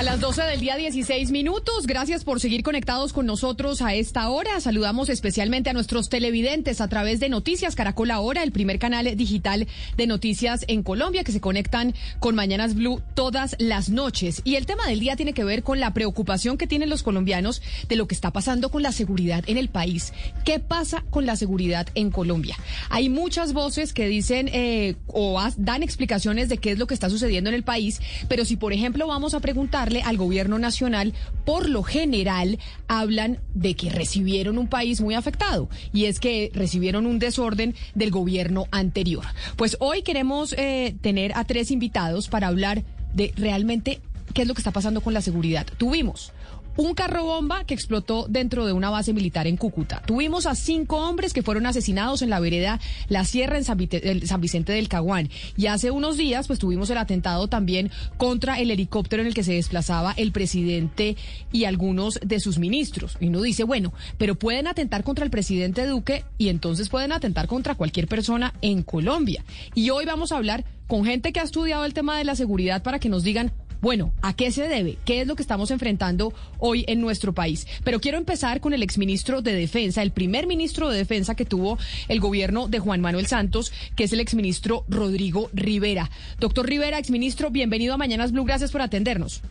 [0.00, 4.30] A las 12 del día 16 minutos, gracias por seguir conectados con nosotros a esta
[4.30, 4.58] hora.
[4.58, 9.68] Saludamos especialmente a nuestros televidentes a través de Noticias Caracol Ahora, el primer canal digital
[9.98, 14.40] de noticias en Colombia que se conectan con Mañanas Blue todas las noches.
[14.42, 17.60] Y el tema del día tiene que ver con la preocupación que tienen los colombianos
[17.86, 20.14] de lo que está pasando con la seguridad en el país.
[20.46, 22.56] ¿Qué pasa con la seguridad en Colombia?
[22.88, 27.10] Hay muchas voces que dicen eh, o dan explicaciones de qué es lo que está
[27.10, 31.68] sucediendo en el país, pero si por ejemplo vamos a preguntar al gobierno nacional, por
[31.68, 32.58] lo general
[32.88, 38.10] hablan de que recibieron un país muy afectado y es que recibieron un desorden del
[38.10, 39.24] gobierno anterior.
[39.56, 44.00] Pues hoy queremos eh, tener a tres invitados para hablar de realmente
[44.32, 45.66] qué es lo que está pasando con la seguridad.
[45.76, 46.32] Tuvimos
[46.76, 50.02] un carro bomba que explotó dentro de una base militar en Cúcuta.
[50.06, 54.72] Tuvimos a cinco hombres que fueron asesinados en la vereda La Sierra en San, Vicente
[54.72, 55.30] del Caguán.
[55.56, 59.44] Y hace unos días, pues tuvimos el atentado también contra el helicóptero en el que
[59.44, 61.16] se desplazaba el presidente
[61.52, 63.16] y algunos de sus ministros.
[63.20, 67.46] Y uno dice, bueno, pero pueden atentar contra el presidente Duque y entonces pueden atentar
[67.46, 69.44] contra cualquier persona en Colombia.
[69.74, 72.82] Y hoy vamos a hablar con gente que ha estudiado el tema de la seguridad
[72.82, 74.98] para que nos digan bueno, ¿a qué se debe?
[75.04, 77.66] ¿Qué es lo que estamos enfrentando hoy en nuestro país?
[77.84, 81.78] Pero quiero empezar con el exministro de Defensa, el primer ministro de Defensa que tuvo
[82.08, 86.10] el gobierno de Juan Manuel Santos, que es el exministro Rodrigo Rivera.
[86.38, 89.42] Doctor Rivera, exministro, bienvenido a Mañanas Blue, gracias por atendernos.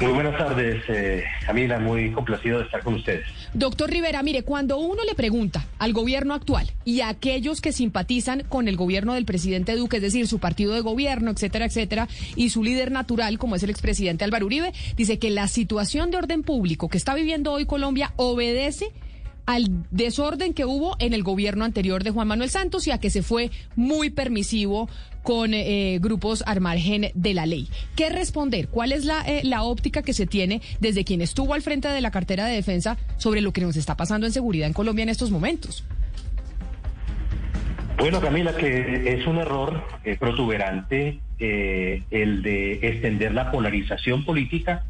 [0.00, 3.26] Muy buenas tardes, eh, Camila, muy complacido de estar con ustedes.
[3.52, 8.44] Doctor Rivera, mire, cuando uno le pregunta al gobierno actual y a aquellos que simpatizan
[8.48, 12.48] con el gobierno del presidente Duque, es decir, su partido de gobierno, etcétera, etcétera, y
[12.48, 16.44] su líder natural, como es el expresidente Álvaro Uribe, dice que la situación de orden
[16.44, 18.92] público que está viviendo hoy Colombia obedece
[19.50, 23.10] al desorden que hubo en el gobierno anterior de Juan Manuel Santos y a que
[23.10, 24.88] se fue muy permisivo
[25.22, 27.68] con eh, grupos al margen de la ley.
[27.96, 28.68] ¿Qué responder?
[28.68, 32.00] ¿Cuál es la, eh, la óptica que se tiene desde quien estuvo al frente de
[32.00, 35.08] la cartera de defensa sobre lo que nos está pasando en seguridad en Colombia en
[35.08, 35.84] estos momentos?
[37.98, 44.84] Bueno, Camila, que es un error eh, protuberante el de extender la polarización política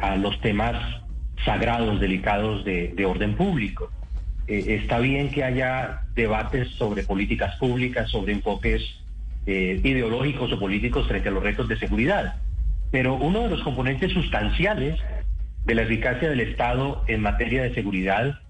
[0.00, 1.04] a los temas
[1.44, 3.90] sagrados, delicados de, orden público.
[4.46, 8.82] Eh, está bien que haya debates sobre políticas públicas, sobre enfoques
[9.46, 12.36] eh, ideológicos o políticos frente a los retos de seguridad,
[12.90, 14.98] pero uno de los componentes sustanciales
[15.64, 18.40] de la eficacia del Estado en materia de seguridad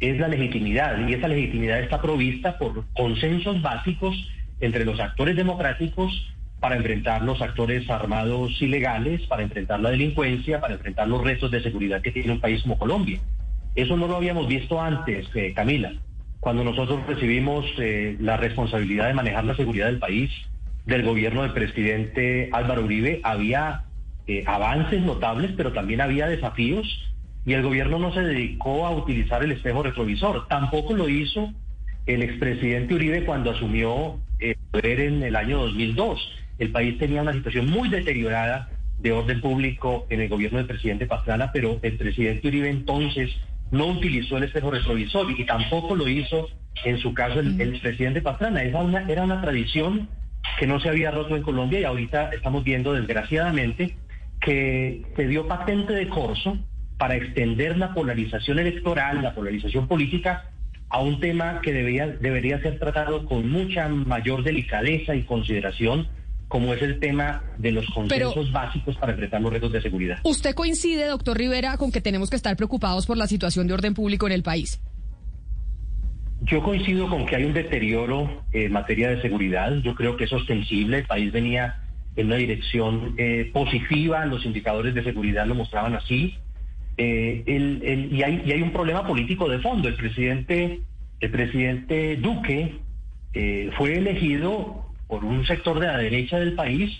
[0.00, 4.14] es la legitimidad, y esa legitimidad está provista por consensos básicos
[4.60, 10.74] entre los actores democráticos para enfrentar los actores armados ilegales, para enfrentar la delincuencia, para
[10.74, 13.20] enfrentar los retos de seguridad que tiene un país como Colombia.
[13.74, 15.92] Eso no lo habíamos visto antes, eh, Camila.
[16.44, 20.30] Cuando nosotros recibimos eh, la responsabilidad de manejar la seguridad del país,
[20.84, 23.84] del gobierno del presidente Álvaro Uribe, había
[24.26, 26.86] eh, avances notables, pero también había desafíos
[27.46, 30.46] y el gobierno no se dedicó a utilizar el espejo retrovisor.
[30.46, 31.50] Tampoco lo hizo
[32.04, 36.20] el expresidente Uribe cuando asumió el poder en el año 2002
[36.58, 38.68] el país tenía una situación muy deteriorada
[38.98, 43.30] de orden público en el gobierno del presidente Pastrana, pero el presidente Uribe entonces
[43.70, 46.48] no utilizó el espejo retrovisor y tampoco lo hizo
[46.84, 48.62] en su caso el, presidente Pastrana.
[48.62, 50.08] Era una, era una tradición
[50.58, 53.96] que no se había roto en Colombia y ahorita estamos viendo desgraciadamente
[54.40, 56.58] que se dio patente de corso
[56.98, 60.50] para extender la polarización electoral, la polarización política
[60.90, 66.08] a un tema que debería, debería ser tratado con mucha mayor delicadeza y consideración
[66.54, 70.20] como es el tema de los consensos básicos para enfrentar los retos de seguridad.
[70.22, 73.92] ¿Usted coincide, doctor Rivera, con que tenemos que estar preocupados por la situación de orden
[73.92, 74.80] público en el país?
[76.42, 79.74] Yo coincido con que hay un deterioro en materia de seguridad.
[79.82, 80.98] Yo creo que es ostensible.
[80.98, 81.82] El país venía
[82.14, 84.24] en una dirección eh, positiva.
[84.24, 86.36] Los indicadores de seguridad lo mostraban así.
[86.96, 87.42] Eh,
[88.12, 89.88] y, hay, y, hay, un problema político de fondo.
[89.88, 90.82] El presidente,
[91.18, 92.76] el presidente Duque
[93.32, 96.90] eh, fue elegido por un sector de la derecha del país,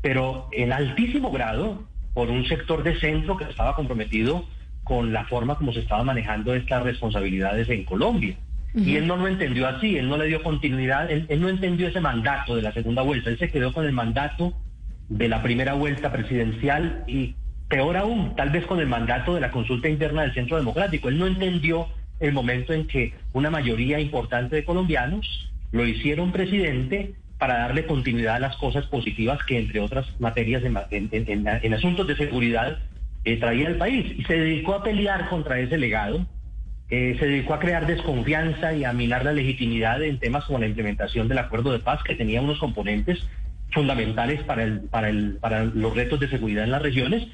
[0.00, 4.44] pero en altísimo grado por un sector de centro que estaba comprometido
[4.84, 8.36] con la forma como se estaba manejando estas responsabilidades en Colombia.
[8.74, 12.00] Y él no lo entendió así, él no le dio continuidad, él, no entendió ese
[12.00, 14.54] mandato de la segunda vuelta, él se quedó con el mandato
[15.10, 17.34] de la primera vuelta presidencial y
[17.68, 21.10] peor aún, tal vez con el mandato de la consulta interna del Centro Democrático.
[21.10, 21.88] Él no entendió
[22.18, 28.36] el momento en que una mayoría importante de colombianos lo hicieron presidente para darle continuidad
[28.36, 32.78] a las cosas positivas que, entre otras materias en, asuntos de seguridad,
[33.24, 34.14] eh, traía el país.
[34.16, 36.24] Y se dedicó a pelear contra ese legado,
[36.88, 40.68] eh, se dedicó a crear desconfianza y a minar la legitimidad en temas como la
[40.68, 43.26] implementación del acuerdo de paz, que tenía unos componentes
[43.72, 47.26] fundamentales para, para los retos de seguridad en las regiones.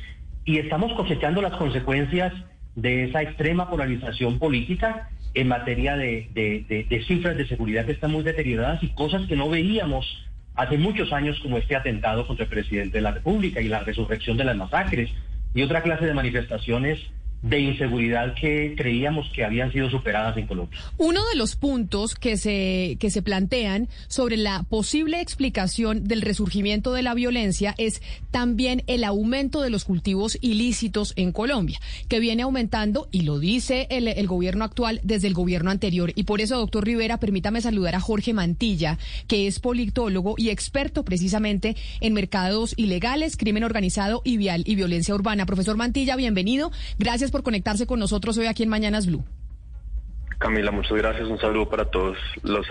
[0.46, 2.32] Y estamos cosechando las consecuencias
[2.76, 8.82] de esa extrema polarización política en materia de, cifras de seguridad que están muy deterioradas
[8.82, 10.06] y cosas que no veíamos
[10.54, 14.36] hace muchos años como este atentado contra el presidente de la República y la resurrección
[14.36, 15.10] de las masacres
[15.54, 16.98] y otra clase de manifestaciones
[17.42, 20.78] de inseguridad que creíamos que habían sido superadas en Colombia.
[20.96, 26.92] Uno de los puntos que se, que se plantean sobre la posible explicación del resurgimiento
[26.92, 32.42] de la violencia es también el aumento de los cultivos ilícitos en Colombia, que viene
[32.42, 36.12] aumentando y lo dice el, el gobierno actual desde el gobierno anterior.
[36.16, 38.98] Y por eso, doctor Rivera, permítame saludar a Jorge Mantilla,
[39.28, 45.14] que es politólogo y experto precisamente en mercados ilegales, crimen organizado y, vial, y violencia
[45.14, 45.46] urbana.
[45.46, 46.72] Profesor Mantilla, bienvenido.
[46.98, 49.24] Gracias por conectarse con nosotros hoy aquí en Mañanas Blue.
[50.38, 51.28] Camila, muchas gracias.
[51.28, 52.66] Un saludo para todos los,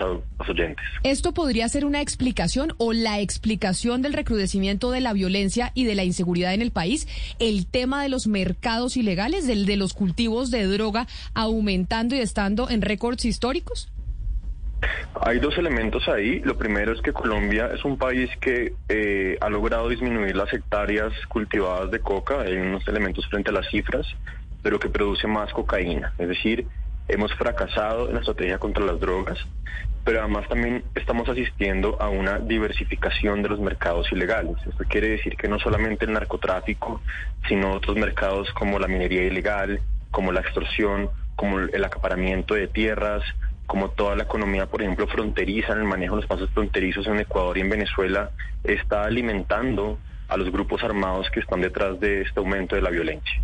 [0.48, 0.84] oyentes.
[1.02, 5.94] ¿Esto podría ser una explicación o la explicación del recrudecimiento de la violencia y de
[5.94, 7.06] la inseguridad en el país?
[7.38, 12.70] ¿El tema de los mercados ilegales, del de los cultivos de droga aumentando y estando
[12.70, 13.92] en récords históricos?
[15.20, 16.40] Hay dos elementos ahí.
[16.40, 21.12] Lo primero es que Colombia es un país que eh, ha logrado disminuir las hectáreas
[21.28, 22.40] cultivadas de coca.
[22.40, 24.06] Hay unos elementos frente a las cifras
[24.62, 26.12] pero que produce más cocaína.
[26.18, 26.66] Es decir,
[27.08, 29.38] hemos fracasado en la estrategia contra las drogas,
[30.04, 34.56] pero además también estamos asistiendo a una diversificación de los mercados ilegales.
[34.66, 37.02] Esto quiere decir que no solamente el narcotráfico,
[37.48, 43.22] sino otros mercados como la minería ilegal, como la extorsión, como el acaparamiento de tierras,
[43.66, 47.20] como toda la economía, por ejemplo, fronteriza en el manejo de los pasos fronterizos en
[47.20, 48.30] Ecuador y en Venezuela,
[48.64, 53.42] está alimentando a los grupos armados que están detrás de este aumento de la violencia.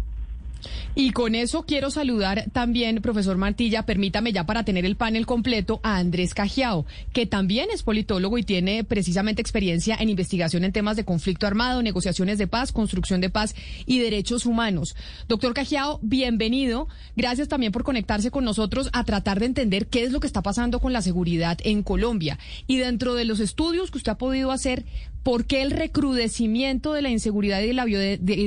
[0.95, 5.81] Y con eso quiero saludar también, profesor Mantilla, permítame ya para tener el panel completo,
[5.83, 10.97] a Andrés Cajiao, que también es politólogo y tiene precisamente experiencia en investigación en temas
[10.97, 13.55] de conflicto armado, negociaciones de paz, construcción de paz
[13.87, 14.97] y derechos humanos.
[15.29, 16.89] Doctor Cajiao, bienvenido.
[17.17, 20.43] Gracias también por conectarse con nosotros a tratar de entender qué es lo que está
[20.43, 22.39] pasando con la seguridad en Colombia.
[22.67, 24.85] Y dentro de los estudios que usted ha podido hacer,
[25.25, 27.73] ¿Por qué el recrudecimiento de la inseguridad y de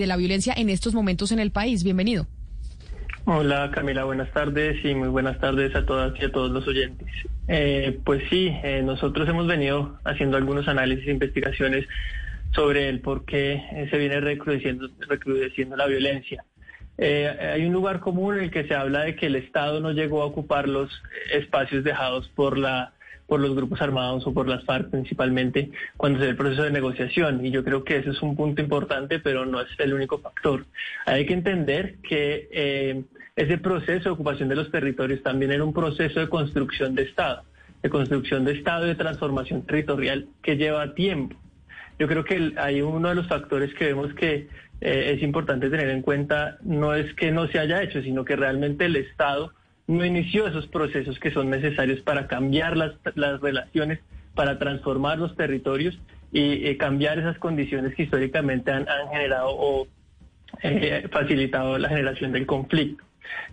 [0.06, 1.84] la, violencia en estos momentos en el país?
[1.84, 2.28] Bienvenido.
[3.26, 7.08] Hola Camila, buenas tardes y muy buenas tardes a todas y a todos los oyentes.
[7.48, 11.88] Eh, pues sí, eh, nosotros hemos venido haciendo algunos análisis e investigaciones
[12.54, 16.46] sobre el por qué eh, se viene recrudeciendo, recrudeciendo la violencia.
[17.00, 20.22] hay un lugar común en el que se habla de que el Estado no llegó
[20.22, 20.92] a ocupar los
[21.34, 22.94] espacios dejados por la
[23.28, 26.72] por los grupos armados o por las FARC principalmente cuando se ve el proceso de
[26.72, 27.46] negociación.
[27.46, 30.66] Y yo creo que ese es un punto importante, pero no es el único factor.
[31.06, 33.04] Hay que entender que eh,
[33.36, 37.44] ese proceso de ocupación de los territorios también era un proceso de construcción de Estado,
[37.84, 41.36] de construcción de Estado y de transformación territorial que lleva tiempo.
[42.00, 44.48] Yo creo que hay uno de los factores que vemos que
[44.82, 48.36] eh, es importante tener en cuenta, no es que no se haya hecho, sino que
[48.36, 49.54] realmente el Estado
[49.88, 54.00] no inició esos procesos que son necesarios para cambiar las, las relaciones,
[54.36, 55.98] para transformar los territorios
[56.32, 59.88] y cambiar esas condiciones que históricamente han, generado o
[60.62, 63.04] eh, facilitado la generación del conflicto.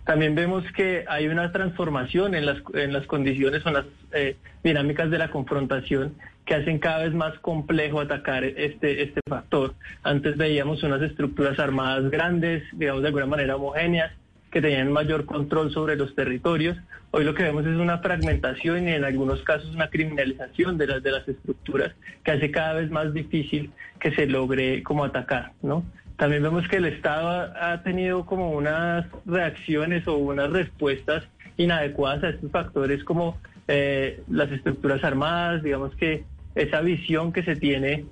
[0.05, 4.37] También vemos que hay una transformación en las, en las condiciones o en las eh,
[4.63, 6.15] dinámicas de la confrontación
[6.45, 9.73] que hacen cada vez más complejo atacar este, este factor.
[10.03, 14.11] Antes veíamos unas estructuras armadas grandes, digamos de alguna manera homogéneas,
[14.55, 16.77] que tenían mayor control sobre los territorios.
[17.11, 21.03] Hoy lo que vemos es una fragmentación y en algunos casos una criminalización de las,
[21.03, 21.93] de las estructuras
[22.23, 25.83] que hace cada vez más difícil que se logre como atacar, ¿no?
[26.15, 31.25] También vemos que el Estado ha tenido como unas reacciones o unas respuestas
[31.57, 36.23] inadecuadas a estos factores como eh, las estructuras armadas, digamos que
[36.55, 38.05] esa visión que se tiene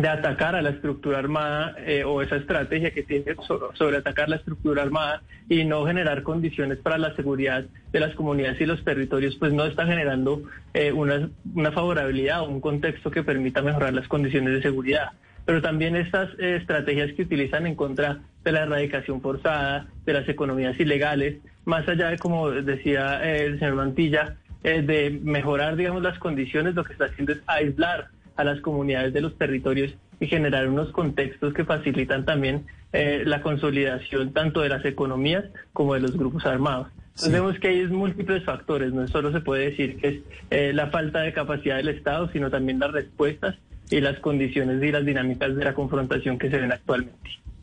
[0.00, 4.36] de atacar a la estructura armada eh, o esa estrategia que tiene sobre, atacar la
[4.36, 9.36] estructura armada y no generar condiciones para la seguridad de las comunidades y los territorios,
[9.36, 14.08] pues no está generando eh, una, una favorabilidad o un contexto que permita mejorar las
[14.08, 15.10] condiciones de seguridad.
[15.44, 20.26] Pero también estas eh, estrategias que utilizan en contra de la erradicación forzada, de las
[20.26, 26.76] economías ilegales, más allá de, como decía el señor Mantilla, de mejorar, digamos, las condiciones,
[26.76, 30.90] lo que está haciendo es aislar a las comunidades de los territorios y generar unos
[30.92, 36.46] contextos que facilitan también eh, la consolidación tanto de las economías como de los grupos
[36.46, 36.88] armados.
[37.14, 40.20] Entonces vemos que hay múltiples factores, no solo se puede decir que es
[40.50, 43.56] eh, la falta de capacidad del Estado, sino también las respuestas
[43.90, 47.18] y las condiciones y las dinámicas de la confrontación que se ven actualmente.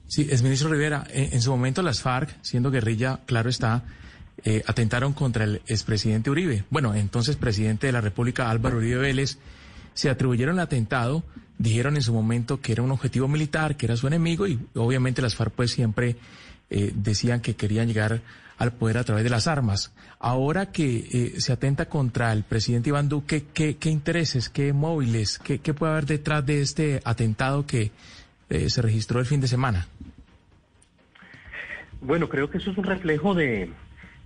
[0.06, 3.84] Sí, es ministro Rivera, en, su momento las FARC, siendo guerrilla, claro está,
[4.44, 6.64] eh, atentaron contra el expresidente Uribe.
[6.70, 9.38] Bueno, entonces presidente de la República Álvaro Uribe Vélez,
[10.00, 11.26] se atribuyeron el atentado,
[11.58, 15.22] dijeron en su momento que era un objetivo militar, que era su enemigo y obviamente
[15.22, 16.16] las FARC pues siempre
[16.70, 18.22] eh, decían que querían llegar
[18.58, 19.92] al poder a través de las armas.
[20.18, 25.60] Ahora que eh, se atenta contra el presidente Iván Duque, ¿qué, intereses, qué móviles, qué,
[25.74, 27.92] puede haber detrás de este atentado que
[28.50, 29.86] eh, se registró el fin de semana?
[32.00, 33.70] Bueno, creo que eso es un reflejo de,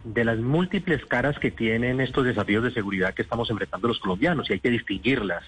[0.04, 4.50] de las múltiples caras que tienen estos desafíos de seguridad que estamos enfrentando los colombianos
[4.50, 5.44] y hay que distinguirlas.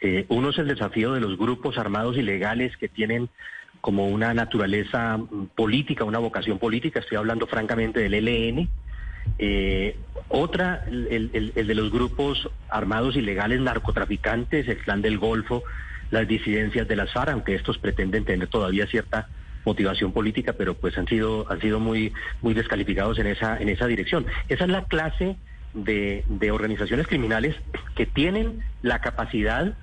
[0.00, 3.28] Eh, uno es el desafío de los grupos armados ilegales que tienen
[3.80, 8.68] como una naturaleza mm, política, una vocación política, estoy hablando francamente del ELN.
[9.38, 9.96] Eh,
[10.28, 15.62] otra, el, de los grupos armados ilegales narcotraficantes, el clan del Golfo,
[16.10, 19.28] las disidencias de las FARC, aunque estos pretenden tener todavía cierta
[19.64, 22.12] motivación política, pero pues han sido, han sido muy,
[22.42, 24.26] muy descalificados en esa, en esa dirección.
[24.48, 25.36] Esa es la clase
[25.74, 27.56] de, de organizaciones criminales
[27.94, 29.74] que tienen la capacidad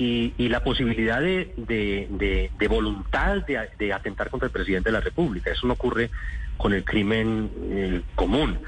[0.00, 5.50] y, la posibilidad de, de, voluntad de, atentar contra el presidente de la República.
[5.50, 6.10] Eso no ocurre
[6.56, 8.58] con el crimen eh, común.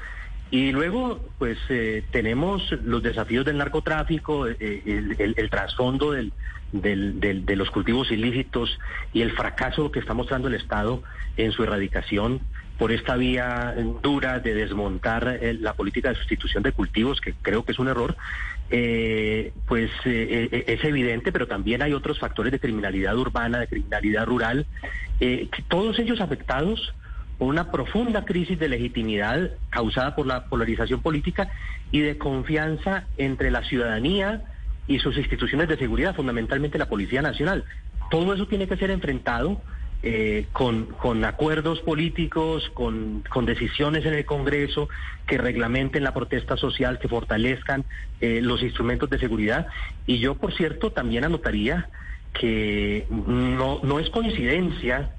[0.51, 4.83] Y luego, pues eh, tenemos los desafíos del narcotráfico, eh,
[5.17, 6.31] el, trasfondo del,
[6.73, 8.79] de los cultivos ilícitos
[9.13, 11.03] y el fracaso que está mostrando el Estado
[11.37, 12.41] en su erradicación
[12.77, 17.71] por esta vía dura de desmontar la política de sustitución de cultivos, que creo que
[17.71, 18.17] es un error,
[18.71, 23.67] eh, pues eh, eh, es evidente, pero también hay otros factores de criminalidad urbana, de
[23.67, 24.65] criminalidad rural,
[25.69, 26.93] todos ellos afectados
[27.37, 31.49] por una profunda crisis de legitimidad causada por la polarización política
[31.91, 34.41] y de confianza entre la ciudadanía
[34.87, 37.63] y sus instituciones de seguridad, fundamentalmente la Policía Nacional.
[38.11, 39.61] Todo eso tiene que ser enfrentado
[40.05, 44.89] eh, con, con, acuerdos políticos, con, con, decisiones en el Congreso
[45.25, 47.85] que reglamenten la protesta social, que fortalezcan
[48.19, 49.67] eh, los instrumentos de seguridad.
[50.05, 51.87] Y yo, por cierto, también anotaría
[52.33, 55.11] que no, no es coincidencia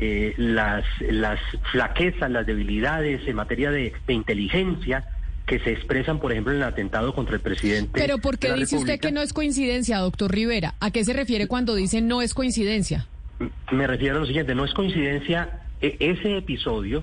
[0.00, 1.40] eh, las, las
[1.72, 5.04] flaquezas, las debilidades en materia de, inteligencia
[5.48, 7.90] que se expresan, por ejemplo, en el atentado contra el presidente.
[7.94, 10.74] Pero ¿por qué dice usted que no es coincidencia, doctor Rivera?
[10.78, 13.06] ¿A qué se refiere cuando dice no es coincidencia?
[13.72, 17.02] Me refiero a lo siguiente, no es coincidencia e-, ese episodio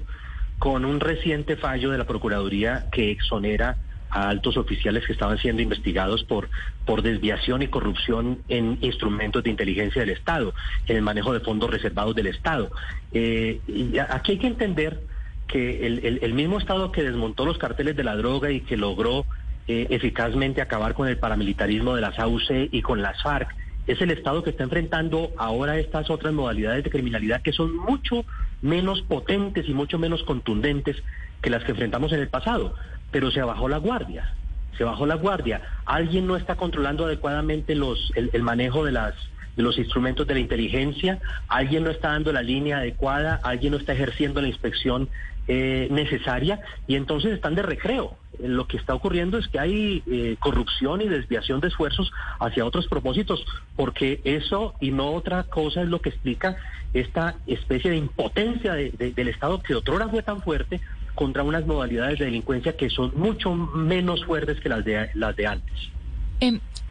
[0.59, 3.77] con un reciente fallo de la Procuraduría que exonera
[4.09, 6.49] a altos oficiales que estaban siendo investigados por,
[6.85, 10.53] por desviación y corrupción en instrumentos de inteligencia del Estado,
[10.87, 12.71] en el manejo de fondos reservados del Estado.
[13.11, 15.01] Eh, y aquí hay que entender
[15.47, 19.25] que el, mismo Estado que desmontó los carteles de la droga y que logró
[19.67, 23.55] eh, eficazmente acabar con el paramilitarismo de las AUC y con las FARC,
[23.87, 28.25] es el Estado que está enfrentando ahora estas otras modalidades de criminalidad que son mucho
[28.61, 30.97] menos potentes y mucho menos contundentes
[31.41, 32.73] que las que enfrentamos en el pasado.
[33.11, 34.33] Pero se bajó la guardia,
[34.77, 35.61] se bajó la guardia.
[35.85, 39.13] Alguien no está controlando adecuadamente los, el, manejo de las
[39.55, 43.77] de los instrumentos de la inteligencia, alguien no está dando la línea adecuada, alguien no
[43.77, 45.09] está ejerciendo la inspección
[45.47, 48.17] eh, necesaria y entonces están de recreo.
[48.39, 52.87] Lo que está ocurriendo es que hay eh, corrupción y desviación de esfuerzos hacia otros
[52.87, 53.45] propósitos,
[53.75, 56.57] porque eso y no otra cosa es lo que explica
[56.93, 60.81] esta especie de impotencia del Estado que otrora fue tan fuerte
[61.13, 65.47] contra unas modalidades de delincuencia que son mucho menos fuertes que las de, las de
[65.47, 65.91] antes.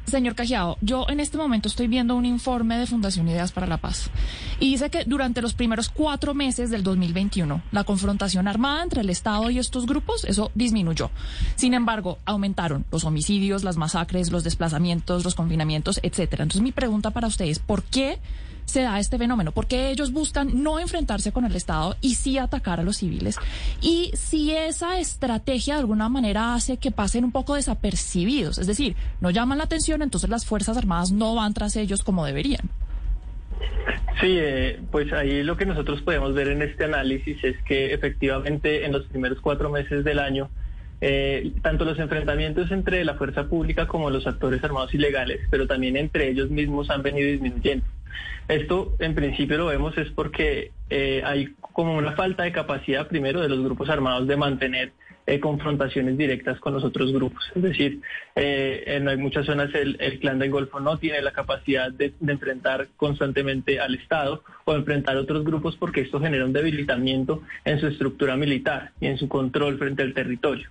[0.07, 3.79] Señor Cajiao, yo en este momento estoy viendo un informe de Fundación Ideas para la
[3.79, 4.11] Paz
[4.61, 9.11] y dice que durante los primeros cuatro meses del 2021 la confrontación armada entre el
[9.11, 11.11] Estado y estos grupos, eso disminuyó.
[11.57, 16.43] Sin embargo, aumentaron los homicidios, las masacres, los desplazamientos, los confinamientos, etcétera.
[16.43, 18.19] Entonces mi pregunta para ustedes, ¿por qué
[18.65, 19.53] se da este fenómeno?
[19.53, 23.37] Porque ellos buscan no enfrentarse con el Estado y sí atacar a los civiles.
[23.81, 28.97] Y si esa estrategia de alguna manera hace que pasen un poco desapercibidos, es decir,
[29.21, 32.71] no llaman la atención, entonces las Fuerzas Armadas no van tras ellos como deberían.
[34.21, 38.85] Sí, eh, pues ahí lo que nosotros podemos ver en este análisis es que efectivamente
[38.85, 40.49] en los primeros cuatro meses del año,
[41.01, 45.97] eh, tanto los enfrentamientos entre la fuerza pública como los actores armados ilegales, pero también
[45.97, 47.85] entre ellos mismos han venido disminuyendo.
[48.49, 53.41] Esto en principio lo vemos es porque eh, hay como una falta de capacidad primero
[53.41, 54.93] de los grupos armados de mantener
[55.27, 57.51] eh, confrontaciones directas con los otros grupos.
[57.55, 58.03] Es decir,
[58.37, 63.81] eh, en muchas zonas el, clan del Golfo no tiene la capacidad de, enfrentar constantemente
[63.81, 68.91] al Estado o enfrentar otros grupos porque esto genera un debilitamiento en su estructura militar
[69.01, 70.69] y en su control frente al territorio.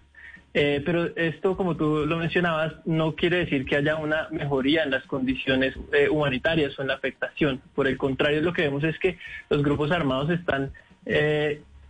[0.53, 4.91] Eh, pero esto, como tú lo mencionabas, no quiere decir que haya una mejoría en
[4.91, 5.75] las condiciones
[6.11, 7.61] humanitarias o en la afectación.
[7.73, 9.17] Por el contrario, lo que vemos es que
[9.49, 10.71] los grupos armados están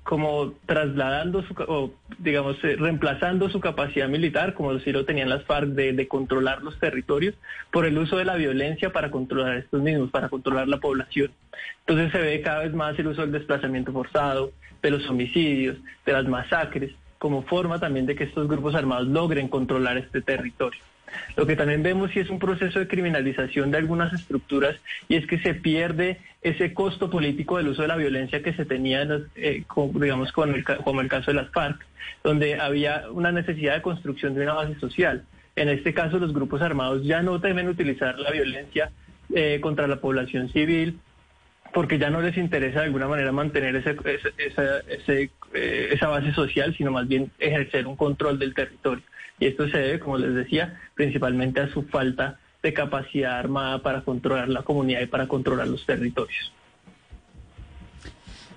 [0.04, 5.44] como trasladando su, o digamos, eh, reemplazando su capacidad militar, como si lo tenían las
[5.46, 7.36] FARC, de, controlar los territorios,
[7.72, 11.32] por el uso de la violencia para controlar estos mismos, para controlar la población.
[11.88, 14.52] Entonces se ve cada vez más el uso del desplazamiento forzado,
[14.82, 16.92] de los homicidios, de las masacres,
[17.24, 20.82] como forma también de que estos grupos armados logren controlar este territorio.
[21.38, 24.76] Lo que también vemos sí es un proceso de criminalización de algunas estructuras
[25.08, 28.66] y es que se pierde ese costo político del uso de la violencia que se
[28.66, 29.64] tenía, eh,
[29.94, 31.86] digamos, con el, como el caso de las FARC,
[32.26, 35.24] donde había una necesidad de construcción de una base social.
[35.56, 38.92] En este caso, los grupos armados ya no deben utilizar la violencia
[39.34, 41.00] eh, contra la población civil
[41.74, 43.96] porque ya no les interesa de alguna manera mantener ese,
[45.54, 49.04] eh, esa base social, sino más bien ejercer un control del territorio.
[49.40, 54.02] Y esto se debe, como les decía, principalmente a su falta de capacidad armada para
[54.02, 56.52] controlar la comunidad y para controlar los territorios.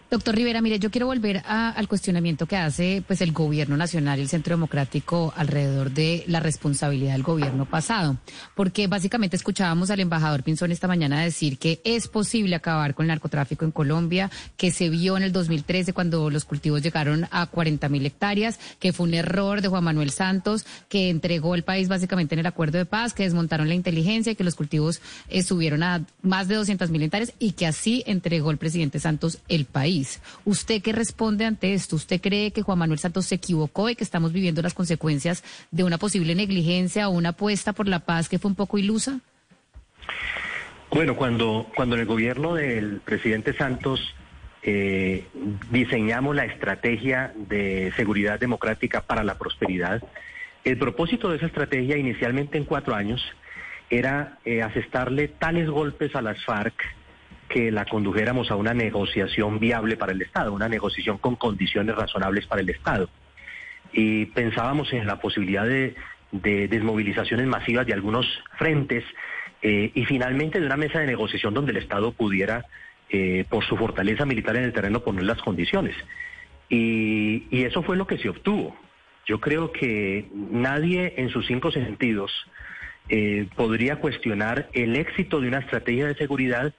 [0.09, 4.23] Doctor Rivera, mire, yo quiero volver al cuestionamiento que hace pues el gobierno nacional y
[4.23, 8.17] el Centro Democrático alrededor de la responsabilidad del gobierno pasado,
[8.55, 13.09] porque básicamente escuchábamos al embajador Pinzón esta mañana decir que es posible acabar con el
[13.09, 17.89] narcotráfico en Colombia, que se vio en el 2013 cuando los cultivos llegaron a 40
[17.89, 22.37] mil hectáreas, que fue un error de Juan Manuel Santos, que entregó el país básicamente
[22.37, 25.83] en el acuerdo de paz, que desmontaron la inteligencia y que los cultivos eh, subieron
[25.83, 29.96] a más de 200 mil hectáreas y que así entregó el presidente Santos el país.
[30.45, 31.97] ¿Usted qué responde ante esto?
[31.97, 35.85] ¿Usted cree que Juan Manuel Santos se equivocó y que estamos viviendo las consecuencias de
[35.85, 39.21] una posible negligencia o una apuesta por la paz que fue un poco ilusa?
[40.91, 44.00] Bueno, cuando, cuando en el gobierno del presidente Santos
[44.62, 45.26] eh,
[45.71, 50.03] diseñamos la estrategia de seguridad democrática para la prosperidad,
[50.64, 53.23] el propósito de esa estrategia inicialmente en cuatro años
[53.90, 56.75] era eh, asestarle tales golpes a las FARC
[57.48, 62.46] que la condujéramos a una negociación viable para el Estado, una negociación con condiciones razonables
[62.46, 63.09] para el Estado.
[63.92, 65.94] Y pensábamos en la posibilidad de,
[66.32, 68.26] desmovilizaciones masivas de algunos
[68.59, 69.04] frentes
[69.62, 72.66] eh, y finalmente de una mesa de negociación donde el Estado pudiera,
[73.09, 75.94] eh, por su fortaleza militar en el terreno, poner las condiciones.
[76.68, 78.76] Y, eso fue lo que se obtuvo.
[79.26, 82.32] Yo creo que nadie en sus cinco sentidos
[83.09, 86.74] eh, podría cuestionar el éxito de una estrategia de seguridad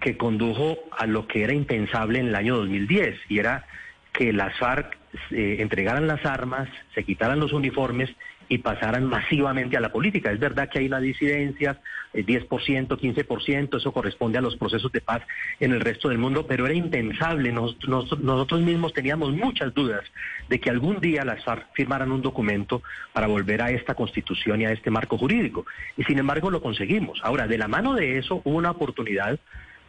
[0.00, 3.66] que condujo a lo que era impensable en el año 2010, y era
[4.12, 4.96] que las FARC
[5.30, 8.10] eh, entregaran las armas, se quitaran los uniformes
[8.48, 10.32] y pasaran masivamente a la política.
[10.32, 11.80] Es verdad que hay una disidencia,
[12.14, 15.22] el 10%, 15%, eso corresponde a los procesos de paz
[15.60, 17.52] en el resto del mundo, pero era impensable.
[17.52, 20.02] nosotros mismos teníamos muchas dudas
[20.48, 22.82] de que algún día las FARC firmaran un documento
[23.12, 25.66] para volver a esta constitución y a este marco jurídico.
[25.96, 27.20] Y sin embargo lo conseguimos.
[27.22, 29.38] Ahora, de la mano de eso hubo una oportunidad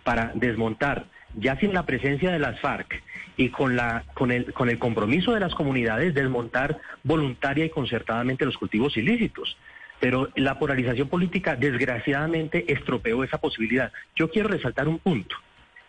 [0.04, 3.02] para desmontar, ya sin la presencia de las FARC
[3.38, 8.46] y con, la, con, el, con el compromiso de las comunidades, desmontar voluntaria y concertadamente
[8.46, 9.58] los cultivos ilícitos.
[10.00, 13.92] Pero la polarización política desgraciadamente estropeó esa posibilidad.
[14.16, 15.36] Yo quiero resaltar un punto,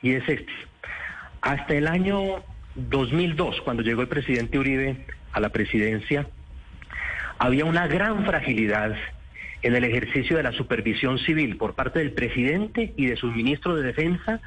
[0.03, 0.53] y es este.
[1.41, 2.43] Hasta el año
[2.75, 6.27] 2002, cuando llegó el presidente Uribe a la presidencia,
[7.39, 8.95] había una gran fragilidad
[9.63, 13.77] en el ejercicio de la supervisión civil por parte del presidente y de su ministro
[13.77, 14.41] de Defensa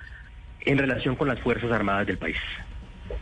[0.62, 2.38] en relación con las Fuerzas Armadas del país.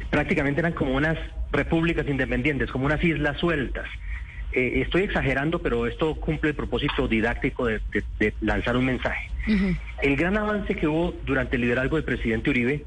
[0.09, 1.17] Prácticamente eran como unas
[1.51, 3.87] repúblicas independientes, como unas islas sueltas.
[4.53, 7.81] Eh, estoy exagerando, pero esto cumple el propósito didáctico de,
[8.41, 9.29] lanzar un mensaje.
[10.01, 12.85] El gran avance que hubo durante el liderazgo del presidente Uribe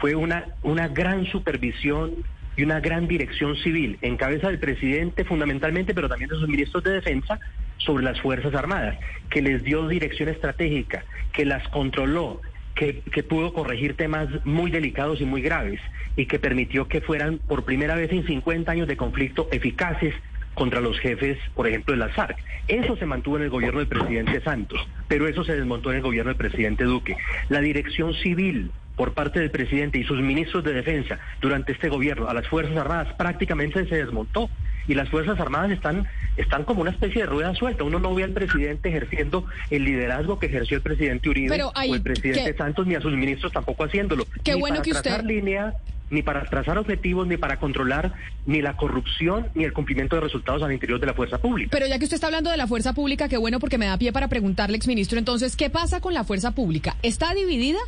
[0.00, 2.16] fue una, una gran supervisión
[2.56, 6.82] y una gran dirección civil en cabeza del presidente fundamentalmente, pero también de sus ministros
[6.84, 7.38] de defensa,
[7.86, 8.98] sobre las Fuerzas Armadas,
[9.30, 12.42] que les dio dirección estratégica, que las controló,
[12.74, 15.80] que, que, pudo corregir temas muy delicados y muy graves
[16.16, 20.14] y que permitió que fueran por primera vez en 50 años de conflicto eficaces
[20.56, 22.36] contra los jefes, por ejemplo, de la SARC.
[22.66, 26.02] Eso se mantuvo en el gobierno del presidente Santos, pero eso se desmontó en el
[26.02, 27.16] gobierno del presidente Duque.
[27.48, 32.28] La dirección civil por parte del presidente y sus ministros de defensa durante este gobierno
[32.28, 34.48] a las Fuerzas Armadas prácticamente se desmontó
[34.88, 37.84] y las Fuerzas Armadas están, están como una especie de rueda suelta.
[37.84, 42.02] Uno no ve al presidente ejerciendo el liderazgo que ejerció el presidente Uribe o el
[42.02, 44.26] presidente Santos, ni a sus ministros tampoco haciéndolo.
[44.42, 45.22] Qué bueno que usted...
[45.22, 45.74] línea
[46.08, 48.14] ni para trazar objetivos, ni para controlar
[48.46, 51.70] ni la corrupción, ni el cumplimiento de resultados al interior de la fuerza pública.
[51.72, 53.98] Pero ya que usted está hablando de la fuerza pública, qué bueno porque me da
[53.98, 56.96] pie para preguntarle, exministro, entonces, ¿qué pasa con la fuerza pública?
[57.02, 57.78] ¿Está dividida?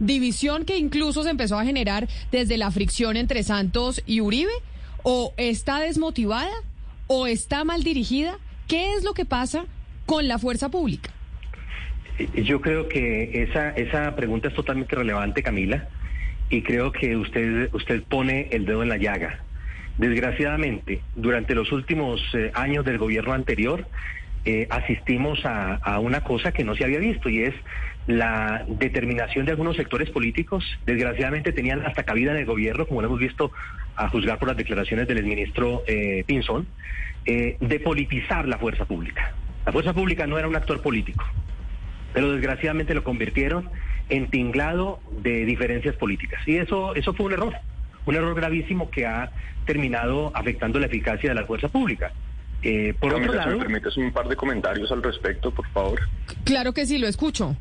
[0.00, 4.52] división que incluso se empezó a generar desde la fricción entre Santos y Uribe?
[5.10, 6.52] ¿O está desmotivada?
[7.06, 8.36] ¿O está mal dirigida?
[8.66, 9.64] ¿Qué es lo que pasa
[10.04, 11.08] con la fuerza pública?
[12.34, 15.88] Yo creo que esa, esa pregunta es totalmente relevante, Camila,
[16.50, 19.40] y creo que usted, usted pone el dedo en la llaga.
[19.96, 23.88] Desgraciadamente, durante los últimos eh, años del gobierno anterior,
[24.44, 27.54] eh, asistimos a, una cosa que no se había visto y es
[28.06, 30.64] la determinación de algunos sectores políticos.
[30.84, 33.52] Desgraciadamente tenían hasta cabida en el gobierno, como lo hemos visto
[33.98, 36.66] a juzgar por las declaraciones del exministro eh, Pinzón,
[37.26, 39.34] eh, de politizar la fuerza pública.
[39.66, 41.24] La fuerza pública no era un actor político,
[42.14, 43.68] pero desgraciadamente lo convirtieron
[44.08, 46.40] en tinglado de diferencias políticas.
[46.46, 47.54] Y eso, eso fue un error,
[48.06, 49.32] un error gravísimo que ha
[49.66, 52.12] terminado afectando la eficacia de la fuerza pública.
[52.62, 56.00] Eh, por otro lado, ¿me permites un par de comentarios al respecto, por favor?
[56.44, 57.56] Claro que sí, lo escucho.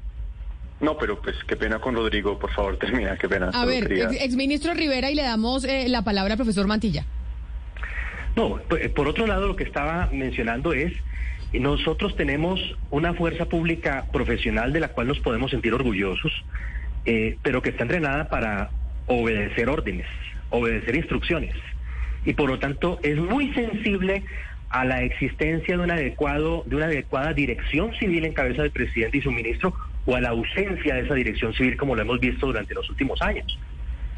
[0.80, 3.50] No, pero pues qué pena con Rodrigo, por favor, termina, qué pena.
[3.54, 7.06] A ver, exministro Rivera, y le damos eh, la palabra al profesor Mantilla.
[8.36, 10.94] No, pues, por otro lado, lo que estaba mencionando es,
[11.54, 12.60] nosotros tenemos
[12.92, 16.32] una fuerza pública profesional de la cual nos podemos sentir orgullosos,
[17.06, 18.70] eh, pero que está entrenada para
[19.08, 20.06] obedecer órdenes,
[20.50, 21.56] obedecer instrucciones.
[22.26, 24.24] Y por lo tanto es muy sensible
[24.70, 29.18] a la existencia de, un adecuado, de una adecuada dirección civil en cabeza del presidente
[29.18, 29.74] y su ministro
[30.08, 33.22] o a la ausencia de esa dirección civil como lo hemos visto durante los últimos
[33.22, 33.60] años.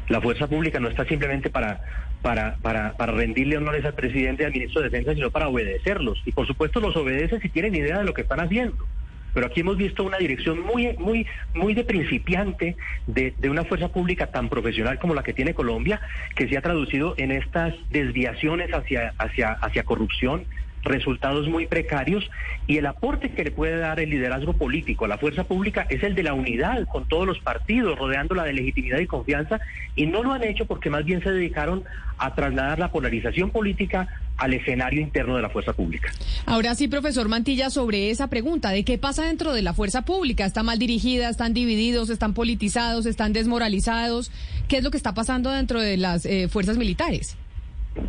[0.08, 1.80] La fuerza pública no está simplemente para,
[2.22, 6.22] para, para, para rendirle honores al presidente y al ministro de Defensa, sino para obedecerlos.
[6.24, 8.86] Y por supuesto los obedece si tienen idea de lo que están haciendo.
[9.34, 12.76] Pero aquí hemos visto una dirección muy, muy, muy de principiante
[13.06, 16.00] de, de, una fuerza pública tan profesional como la que tiene Colombia,
[16.34, 20.44] que se ha traducido en estas desviaciones hacia, hacia, hacia corrupción,
[20.82, 22.28] resultados muy precarios
[22.66, 26.02] y el aporte que le puede dar el liderazgo político a la fuerza pública es
[26.02, 29.60] el de la unidad con todos los partidos, rodeándola de legitimidad y confianza
[29.96, 31.84] y no lo han hecho porque más bien se dedicaron
[32.18, 36.10] a trasladar la polarización política al escenario interno de la fuerza pública.
[36.46, 40.46] Ahora sí, profesor Mantilla, sobre esa pregunta de qué pasa dentro de la fuerza pública.
[40.46, 41.28] ¿Está mal dirigida?
[41.28, 42.08] ¿Están divididos?
[42.08, 43.04] ¿Están politizados?
[43.04, 44.30] ¿Están desmoralizados?
[44.68, 47.36] ¿Qué es lo que está pasando dentro de las eh, fuerzas militares?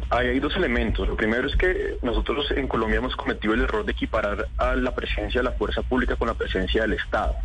[0.09, 1.07] Hay, dos elementos.
[1.07, 4.93] Lo primero es que nosotros en Colombia hemos cometido el error de equiparar a la
[4.93, 7.35] presencia de la fuerza pública con la presencia del Estado.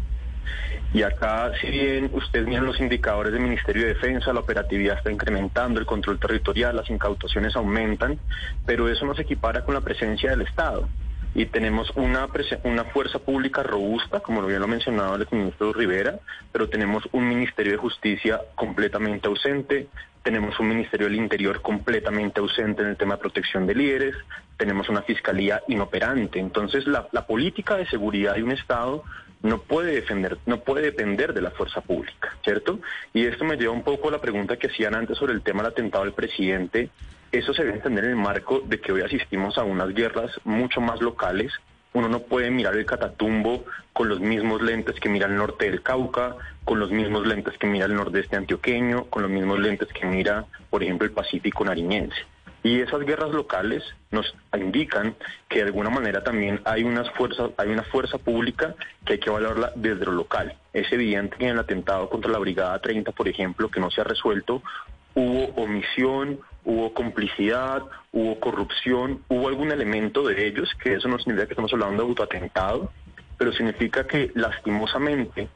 [0.92, 5.11] Y acá, si bien ustedes miran los indicadores del Ministerio de Defensa, la operatividad está
[5.11, 8.18] incrementando, el control territorial, las incautaciones aumentan,
[8.64, 10.88] pero eso no se equipara con la presencia del Estado
[11.37, 12.27] y tenemos una,
[12.64, 16.18] una fuerza pública robusta, como lo bien lo mencionaba el ministro Rivera,
[16.51, 19.88] pero tenemos un Ministerio de Justicia completamente ausente,
[20.22, 24.14] tenemos un Ministerio del Interior completamente ausente en el tema de protección de líderes,
[24.57, 26.38] tenemos una Fiscalía inoperante.
[26.38, 29.05] Entonces, la, la política de seguridad de un Estado
[29.42, 32.81] no puede defender, no puede depender de la fuerza pública, ¿cierto?
[33.12, 35.62] Y esto me lleva un poco a la pregunta que hacían antes sobre el tema
[35.62, 36.90] del atentado al presidente
[37.33, 40.81] eso se debe entender en el marco de que hoy asistimos a unas guerras mucho
[40.81, 41.53] más locales.
[41.92, 45.83] Uno no puede mirar el Catatumbo con los mismos lentes que mira el norte del
[45.83, 50.07] Cauca, con los mismos lentes que mira el nordeste antioqueño, con los mismos lentes que
[50.07, 52.16] mira, por ejemplo, el Pacífico nariñense.
[52.66, 55.14] Y esas guerras locales nos indican
[55.48, 58.74] que de alguna manera también hay, unas fuerzas, hay una fuerza pública
[59.05, 60.52] que hay que valorarla desde lo local.
[60.72, 64.00] Es evidente que en el atentado contra la Brigada 30, por ejemplo, que no se
[64.00, 64.64] ha resuelto,
[65.14, 71.46] hubo omisión, hubo complicidad, hubo corrupción, hubo algún elemento de ellos, que eso no significa
[71.46, 72.90] que estamos hablando de autoatentado,
[73.38, 75.48] pero significa que lastimosamente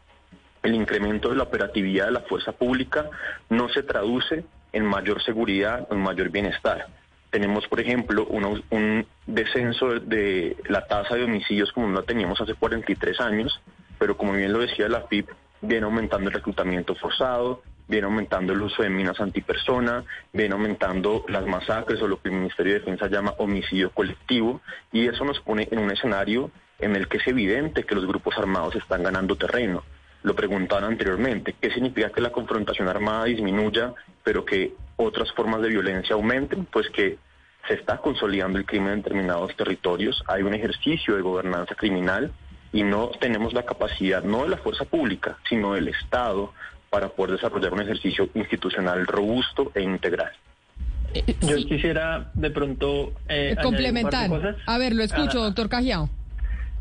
[0.63, 3.11] el incremento de la operatividad de la fuerza pública
[3.49, 7.00] no se traduce en mayor seguridad en mayor bienestar.
[7.31, 13.21] Tenemos, por ejemplo, un descenso de la tasa de homicidios como no teníamos hace 43
[13.21, 13.61] años,
[13.99, 15.29] pero como bien lo decía la FIP,
[15.61, 21.47] viene aumentando el reclutamiento forzado, viene aumentando el uso de minas antipersona, viene aumentando las
[21.47, 24.61] masacres o lo que el Ministerio de Defensa llama homicidio colectivo,
[24.93, 28.39] y eso nos pone en un escenario en el que es evidente que los grupos
[28.39, 29.83] armados están ganando terreno.
[30.23, 35.69] Lo preguntaban anteriormente, ¿qué significa que la confrontación armada disminuya, pero que otras formas de
[35.69, 36.65] violencia aumenten?
[36.67, 37.19] Pues que
[37.67, 42.33] se está consolidando el crimen en determinados territorios, hay un ejercicio de gobernanza criminal
[42.73, 46.53] y no tenemos la capacidad, no de la fuerza pública, sino del Estado,
[46.89, 50.33] para poder desarrollar un ejercicio institucional robusto e integral.
[51.41, 53.13] Yo quisiera de pronto
[53.63, 54.31] complementar.
[54.67, 56.09] A ver, lo escucho, doctor Cajiao.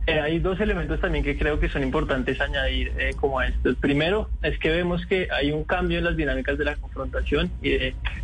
[0.09, 3.69] Eh, hay dos elementos también que creo que son importantes añadir eh, como a esto.
[3.69, 7.51] El primero es que vemos que hay un cambio en las dinámicas de la confrontación
[7.61, 7.77] y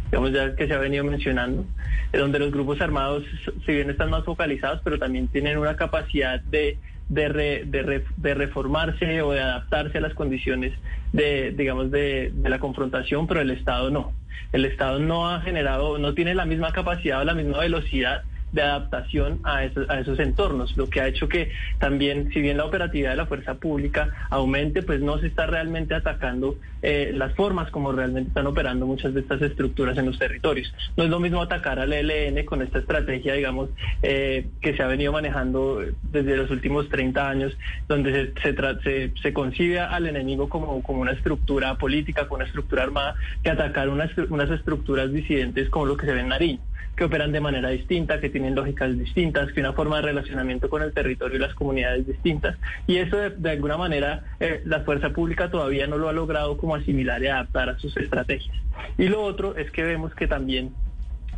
[0.05, 1.65] digamos ya que se ha venido mencionando,
[2.13, 3.23] donde los grupos armados,
[3.65, 6.77] si bien están más focalizados, pero también tienen una capacidad de
[7.09, 10.73] de, reformarse o de adaptarse a las condiciones
[11.13, 14.13] de, digamos, de, de, la confrontación, pero el Estado no.
[14.51, 18.23] El Estado no ha generado, no tiene la misma capacidad o la misma velocidad
[18.55, 22.55] de adaptación a esos, a esos entornos, lo que ha hecho que también, si bien
[22.55, 27.33] la operatividad de la fuerza pública aumente, pues no se está realmente atacando eh, las
[27.35, 30.73] formas como realmente están operando muchas de estas estructuras en los territorios.
[30.95, 33.69] No es lo mismo atacar al ELN con esta estrategia, digamos,
[34.01, 37.57] eh, que se ha venido manejando desde los últimos 30 años,
[37.89, 43.15] donde se, se, concibe al enemigo como, como una estructura política, como una estructura armada,
[43.43, 46.61] que atacar unas, unas estructuras disidentes como lo que se ve en Nariño
[46.95, 50.81] que operan de manera distinta, que tienen lógicas distintas, que una forma de relacionamiento con
[50.81, 52.57] el territorio y las comunidades distintas.
[52.87, 56.75] Y eso de, alguna manera eh, la fuerza pública todavía no lo ha logrado como
[56.75, 58.55] asimilar y adaptar a sus estrategias.
[58.97, 60.71] Y lo otro es que vemos que también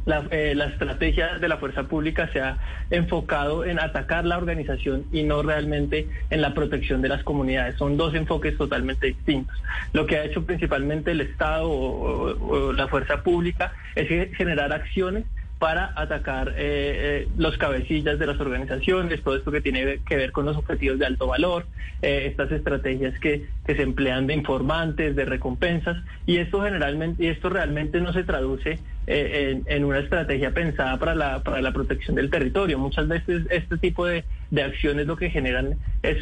[0.06, 2.58] la, eh, la, estrategia de la fuerza pública se ha
[2.92, 7.76] enfocado en atacar la organización y no realmente en la protección de las comunidades.
[7.78, 9.58] Son dos enfoques totalmente distintos.
[9.92, 15.26] Lo que ha hecho principalmente el Estado o la fuerza pública es generar acciones
[15.60, 20.32] para atacar eh, eh, los cabecillas de las organizaciones, todo esto que tiene que ver
[20.32, 21.66] con los objetivos de alto valor,
[22.04, 27.28] eh, estas estrategias que, que, se emplean de informantes, de recompensas, y esto generalmente, y
[27.28, 32.30] esto realmente no se traduce en, una estrategia pensada para la, para la protección del
[32.30, 32.78] territorio.
[32.78, 36.18] Muchas veces este tipo de, de acciones lo que generan es,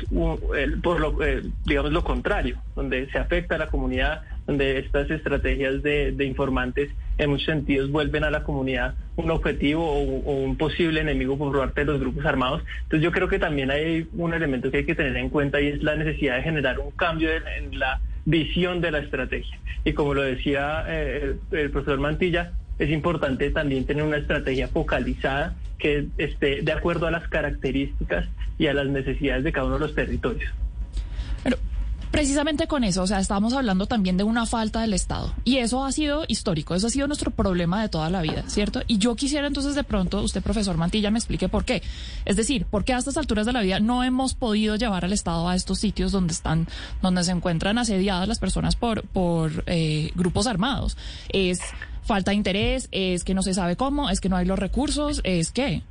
[0.84, 1.18] por lo,
[1.66, 6.92] digamos, lo contrario, donde se afecta a la comunidad, donde estas estrategias de, de informantes
[7.18, 11.82] en muchos sentidos vuelven a la comunidad un objetivo o, un posible enemigo por parte
[11.82, 12.64] de los grupos armados.
[12.84, 15.68] Entonces yo creo que también hay un elemento que hay que tener en cuenta y
[15.68, 19.58] es la necesidad de generar un cambio en, la visión de la estrategia.
[19.84, 25.56] Y como lo decía eh, el profesor Mantilla, es importante también tener una estrategia focalizada
[25.78, 28.28] que esté de acuerdo a las características
[28.58, 30.52] y a las necesidades de cada uno de los territorios.
[32.16, 35.34] Precisamente con eso, o sea, estamos hablando también de una falta del Estado.
[35.44, 38.82] Y eso ha sido histórico, eso ha sido nuestro problema de toda la vida, ¿cierto?
[38.88, 41.84] Y yo quisiera entonces de pronto, usted, profesor Mantilla, me explique por qué.
[42.24, 45.12] Es decir, por qué a estas alturas de la vida no hemos podido llevar al
[45.12, 46.70] Estado a estos sitios donde están,
[47.02, 50.96] donde se encuentran asediadas las personas por, por eh, grupos armados.
[51.28, 51.60] Es
[52.02, 55.20] falta de interés, es que no se sabe cómo, es que no hay los recursos,
[55.26, 55.82] es que...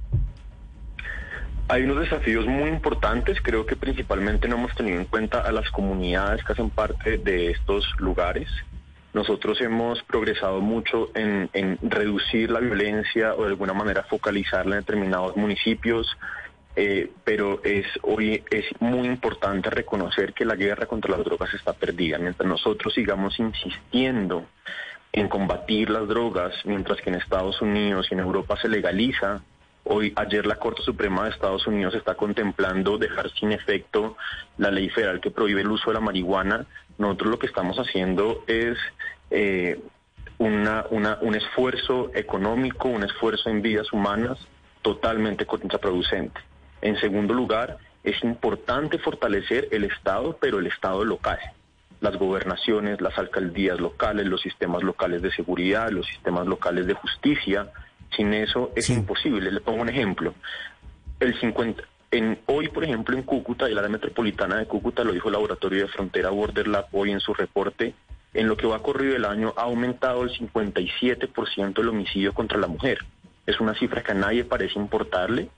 [1.66, 5.70] Hay unos desafíos muy importantes, creo que principalmente no hemos tenido en cuenta a las
[5.70, 8.48] comunidades que hacen parte de estos lugares.
[9.14, 11.48] Nosotros hemos progresado mucho en,
[11.80, 16.06] reducir la violencia o de alguna manera focalizarla en determinados municipios,
[16.76, 21.72] eh, pero es hoy es muy importante reconocer que la guerra contra las drogas está
[21.72, 22.18] perdida.
[22.18, 24.44] Mientras nosotros sigamos insistiendo
[25.12, 29.40] en combatir las drogas, mientras que en Estados Unidos y en Europa se legaliza
[29.84, 34.16] Hoy, ayer la Corte Suprema de Estados Unidos está contemplando dejar sin efecto
[34.56, 36.64] la ley federal que prohíbe el uso de la marihuana.
[36.96, 38.78] Nosotros lo que estamos haciendo es
[39.30, 39.78] eh,
[40.38, 44.38] una, un esfuerzo económico, un esfuerzo en vidas humanas
[44.80, 46.40] totalmente contraproducente.
[46.80, 51.38] En segundo lugar, es importante fortalecer el Estado, pero el Estado local
[52.04, 57.72] las gobernaciones, las alcaldías locales, los sistemas locales de seguridad, los sistemas locales de justicia,
[58.16, 59.50] sin eso es imposible.
[59.50, 60.34] Le pongo un ejemplo.
[61.20, 65.12] El 50, en, hoy, por ejemplo, en Cúcuta, y la área metropolitana de Cúcuta, lo
[65.12, 67.94] dijo el Laboratorio de Frontera Border Lab hoy en su reporte,
[68.32, 72.66] en lo que va corrido el año ha aumentado el 57% el homicidio contra la
[72.66, 72.98] mujer.
[73.46, 75.48] Es una cifra que a nadie parece importarle,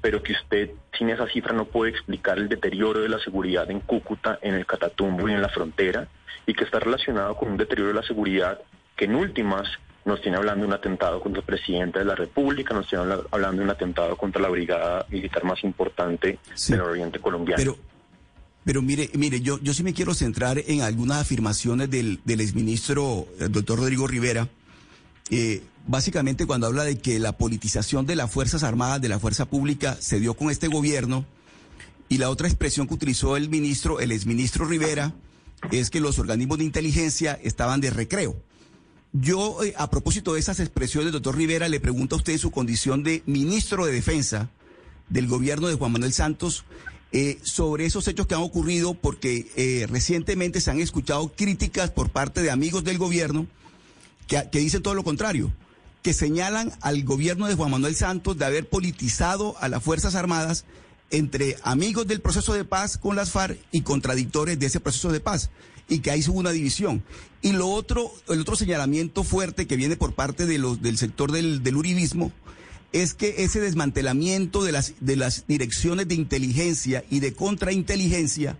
[0.00, 3.80] pero que usted sin esa cifra no puede explicar el deterioro de la seguridad en
[3.80, 6.08] Cúcuta, en el Catatumbo y en la frontera,
[6.46, 8.60] y que está relacionado con un deterioro de la seguridad
[8.96, 9.66] que en últimas
[10.04, 13.58] nos tiene hablando de un atentado contra el presidente de la República, nos tiene hablando
[13.58, 16.38] de un atentado contra la brigada militar más importante
[16.68, 17.58] del Oriente Colombiano.
[17.58, 17.76] Pero,
[18.64, 23.26] pero mire, mire, yo, yo sí me quiero centrar en algunas afirmaciones del, del exministro,
[23.40, 24.48] el doctor Rodrigo Rivera,
[25.30, 29.46] eh, básicamente cuando habla de que la politización de las Fuerzas Armadas, de la Fuerza
[29.46, 31.24] Pública, se dio con este gobierno,
[32.08, 35.14] y la otra expresión que utilizó el ministro, el exministro Rivera,
[35.72, 38.36] es que los organismos de inteligencia estaban de recreo.
[39.16, 43.04] Yo, eh, a propósito de esas expresiones, doctor Rivera, le pregunto a usted su condición
[43.04, 44.50] de ministro de Defensa
[45.08, 46.64] del gobierno de Juan Manuel Santos
[47.12, 52.10] eh, sobre esos hechos que han ocurrido, porque eh, recientemente se han escuchado críticas por
[52.10, 53.46] parte de amigos del gobierno
[54.26, 55.52] que, dicen todo lo contrario,
[56.02, 60.64] que señalan al gobierno de Juan Manuel Santos de haber politizado a las Fuerzas Armadas
[61.10, 65.20] entre amigos del proceso de paz con las FARC y contradictores de ese proceso de
[65.20, 65.50] paz
[65.88, 67.02] y que ahí hubo una división.
[67.42, 71.32] Y lo otro, el otro señalamiento fuerte que viene por parte de los, del sector
[71.32, 72.32] del, del uribismo
[72.92, 78.58] es que ese desmantelamiento de las, de las direcciones de inteligencia y de contrainteligencia,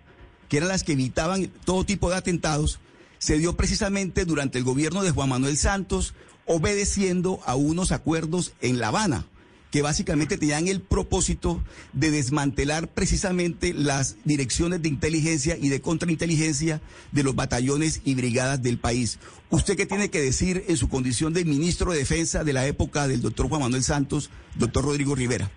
[0.49, 2.81] que eran las que evitaban todo tipo de atentados,
[3.19, 6.15] se dio precisamente durante el gobierno de Juan Manuel Santos,
[6.47, 9.27] obedeciendo a unos acuerdos en La Habana
[9.75, 11.61] que básicamente tenían el propósito
[11.93, 18.63] de desmantelar precisamente las direcciones de inteligencia y de contrainteligencia de los batallones y brigadas
[18.63, 19.19] del país.
[19.51, 23.09] ¿Usted qué tiene que decir en su condición de ministro de Defensa de la época
[23.09, 25.51] del doctor Juan Manuel Santos, doctor Rodrigo Rivera?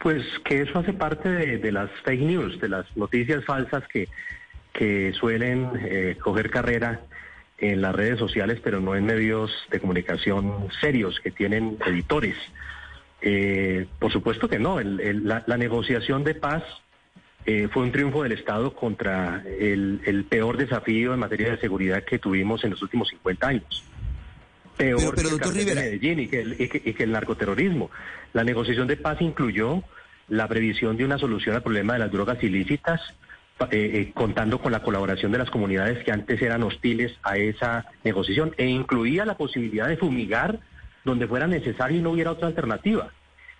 [0.00, 4.06] Pues que eso hace parte de, las fake news, de las noticias falsas que,
[4.72, 7.00] que suelen eh, coger carrera
[7.58, 12.36] en las redes sociales, pero no en medios de comunicación serios que tienen editores.
[13.22, 14.78] Eh, por supuesto que no.
[14.80, 16.62] la, negociación de paz
[17.46, 22.18] eh, fue un triunfo del Estado contra el, peor desafío en materia de seguridad que
[22.18, 23.84] tuvimos en los últimos 50 años.
[24.76, 27.90] Peor que el Medellín y que, y que el narcoterrorismo.
[28.34, 29.82] La negociación de paz incluyó
[30.28, 33.00] la previsión de una solución al problema de las drogas ilícitas,
[33.58, 37.86] eh, eh, contando con la colaboración de las comunidades que antes eran hostiles a esa
[38.04, 40.60] negociación e incluía la posibilidad de fumigar
[41.06, 43.12] donde fuera necesario y no hubiera otra alternativa.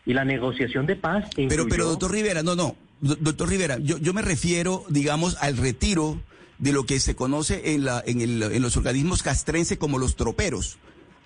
[0.05, 1.31] Y la negociación de paz.
[1.35, 6.21] Pero, pero, doctor Rivera, no, no, doctor Rivera, yo, yo me refiero, digamos, al retiro
[6.59, 10.15] de lo que se conoce en, la, en, el, en los organismos castrenses como los
[10.17, 10.79] troperos,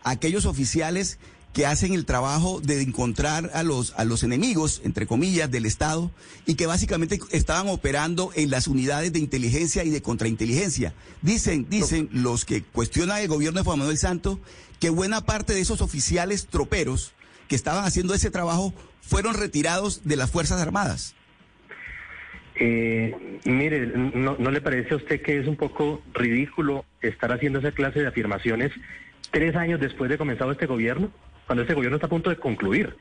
[0.04, 1.18] aquellos oficiales
[1.52, 6.10] que hacen el trabajo de encontrar a los, a los enemigos, entre comillas, del Estado,
[6.46, 10.94] y que básicamente estaban operando en las unidades de inteligencia y de contrainteligencia.
[11.22, 14.38] Dicen, dicen los que cuestionan el gobierno de Juan Manuel Santos
[14.78, 17.12] que buena parte de esos oficiales troperos
[17.48, 21.14] que estaban haciendo ese trabajo fueron retirados de las Fuerzas Armadas.
[22.54, 27.58] Eh, mire, no, ¿no le parece a usted que es un poco ridículo estar haciendo
[27.58, 28.70] esa clase de afirmaciones
[29.30, 31.10] tres años después de comenzado este gobierno?
[31.50, 32.94] Cuando este gobierno está a punto de concluir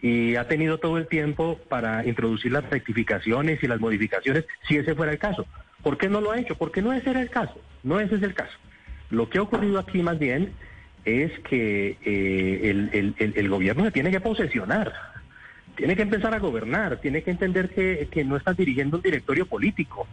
[0.00, 4.96] y ha tenido todo el tiempo para introducir las rectificaciones y las modificaciones si ese
[4.96, 5.46] fuera el caso.
[5.80, 6.56] ¿Por qué no lo ha hecho?
[6.56, 8.58] Porque no ese era el caso, no ese es el caso.
[9.10, 10.52] Lo que ha ocurrido aquí más bien
[11.04, 14.92] es que eh, el, gobierno se tiene que posesionar,
[15.76, 20.08] tiene que empezar a gobernar, tiene que entender que, no está dirigiendo un directorio político,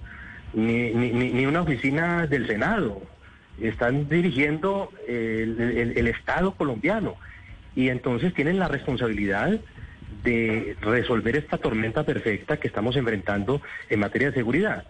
[0.54, 3.02] ni, ni una oficina del Senado,
[3.60, 7.16] están dirigiendo el Estado colombiano
[7.80, 9.58] y entonces tienen la responsabilidad
[10.26, 14.84] de resolver esta tormenta perfecta que estamos enfrentando en materia de seguridad,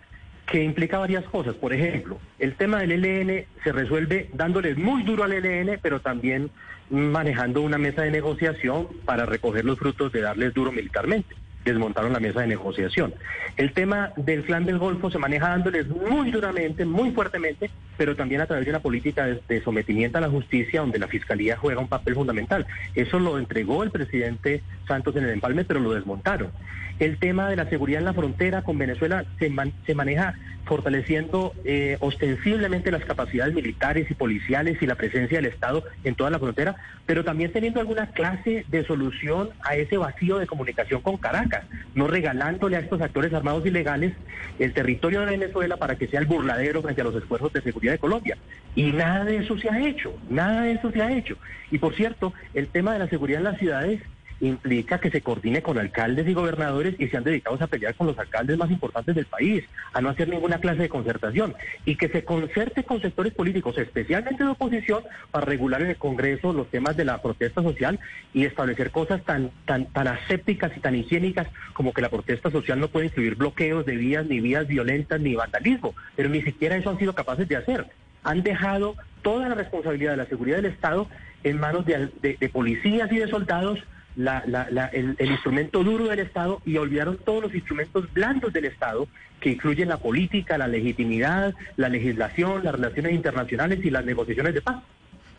[0.48, 1.54] que implica varias cosas.
[1.54, 6.50] Por ejemplo, el tema del ELN se resuelve dándoles muy duro al ELN, pero también
[6.90, 12.20] manejando una mesa de negociación para recoger los frutos de darles duro militarmente desmontaron la
[12.20, 13.14] mesa de negociación.
[13.58, 18.42] El tema del clan del Golfo se maneja dándoles muy duramente, muy fuertemente, pero también
[18.42, 21.88] a través de una política de, sometimiento a la justicia donde la Fiscalía juega un
[21.88, 22.66] papel fundamental.
[22.96, 26.52] Eso lo entregó el presidente Santos en el empalme, pero lo desmontaron.
[27.00, 29.52] El tema de la seguridad en la frontera con Venezuela se,
[29.86, 30.36] se maneja
[30.70, 36.30] fortaleciendo eh, ostensiblemente las capacidades militares y policiales y la presencia del Estado en toda
[36.30, 36.76] la frontera,
[37.08, 41.64] pero también teniendo alguna clase de solución a ese vacío de comunicación con Caracas,
[41.96, 44.14] no regalándole a estos actores armados ilegales
[44.60, 47.94] el territorio de Venezuela para que sea el burladero frente a los esfuerzos de seguridad
[47.94, 48.38] de Colombia.
[48.76, 51.36] Y nada de eso se ha hecho, nada de eso se ha hecho.
[51.72, 54.02] Y por cierto, el tema de la seguridad en las ciudades
[54.42, 58.18] implica que se coordine con alcaldes y gobernadores y sean dedicados a pelear con los
[58.18, 62.24] alcaldes más importantes del país, a no hacer ninguna clase de concertación y que se
[62.24, 67.06] concerte con sectores políticos, especialmente de oposición, para regular en el Congreso los temas de
[67.06, 68.00] la protesta social
[68.34, 72.80] y establecer cosas tan, tan, tan asépticas y tan higiénicas como que la protesta social
[72.80, 76.90] no puede incluir bloqueos de vías, ni vías violentas, ni vandalismo, pero ni siquiera eso
[76.90, 77.88] han sido capaces de hacer.
[78.24, 81.08] Han dejado toda la responsabilidad de la seguridad del Estado
[81.44, 83.80] en manos de policías y de soldados
[84.20, 89.08] el, instrumento duro del Estado y olvidaron todos los instrumentos blandos del Estado
[89.40, 94.62] que incluyen la política, la legitimidad, la legislación, las relaciones internacionales y las negociaciones de
[94.62, 94.84] paz.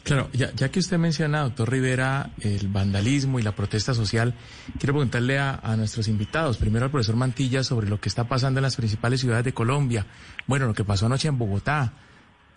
[0.03, 4.33] Claro, ya, ya que usted menciona, doctor Rivera, el vandalismo y la protesta social,
[4.79, 8.61] quiero preguntarle a, a, nuestros invitados, primero al profesor Mantilla, sobre lo que está pasando
[8.61, 10.07] en las principales ciudades de Colombia.
[10.47, 11.93] Bueno, lo que pasó anoche en Bogotá,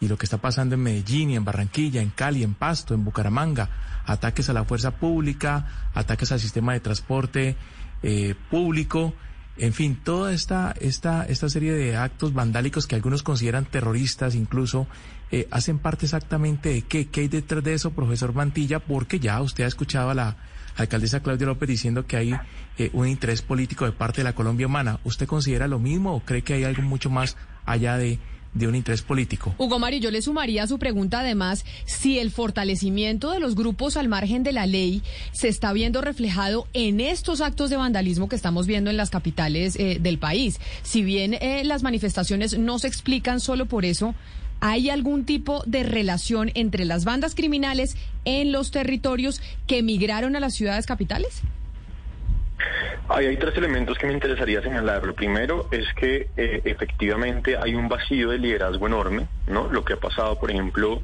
[0.03, 3.03] y lo que está pasando en Medellín y en Barranquilla, en Cali, en Pasto, en
[3.03, 3.69] Bucaramanga,
[4.05, 7.55] ataques a la fuerza pública, ataques al sistema de transporte
[8.01, 9.13] eh, público
[9.55, 14.87] en fin, toda esta, esta, esta serie de actos vandálicos que algunos consideran terroristas incluso,
[15.31, 19.41] eh, hacen parte exactamente de qué, qué hay detrás de eso, profesor Mantilla, porque ya
[19.41, 20.37] usted ha escuchado a la
[20.75, 22.35] alcaldesa Claudia López diciendo que hay
[22.79, 24.99] eh, un interés político de parte de la Colombia humana.
[25.03, 28.19] ¿Usted considera lo mismo o cree que hay algo mucho más allá de,
[28.53, 29.53] de un interés político.
[29.57, 33.97] Hugo Mario, yo le sumaría a su pregunta además si el fortalecimiento de los grupos
[33.97, 35.01] al margen de la ley
[35.31, 39.75] se está viendo reflejado en estos actos de vandalismo que estamos viendo en las capitales
[39.75, 40.59] eh, del país.
[40.83, 44.15] Si bien eh, las manifestaciones no se explican solo por eso,
[44.65, 50.39] ¿Hay algún tipo de relación entre las bandas criminales en los territorios que emigraron a
[50.39, 51.41] las ciudades capitales?
[53.09, 55.05] Hay tres elementos que me interesaría señalar.
[55.05, 59.67] Lo primero es que eh, efectivamente hay un vacío de liderazgo enorme, ¿no?
[59.67, 61.01] Lo que ha pasado, por ejemplo,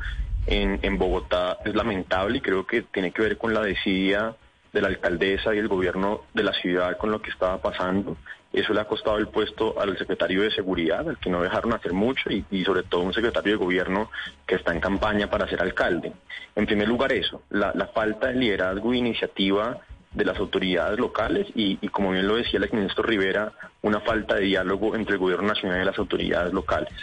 [0.48, 4.36] en, Bogotá es lamentable y creo que tiene que ver con la desidia
[4.74, 8.18] de la alcaldesa y el gobierno de la ciudad con lo que estaba pasando.
[8.52, 11.94] Eso le ha costado el puesto al secretario de Seguridad, al que no dejaron hacer
[11.94, 14.10] mucho, y, sobre todo un secretario de Gobierno
[14.48, 16.14] que está en campaña para ser alcalde.
[16.56, 19.80] En primer lugar eso, la, la falta de liderazgo e iniciativa
[20.12, 24.42] de las autoridades locales y, como bien lo decía el exministro Rivera, una falta de
[24.42, 26.94] diálogo entre el gobierno nacional y las autoridades locales.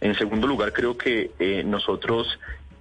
[0.00, 2.38] En segundo lugar, creo que eh, nosotros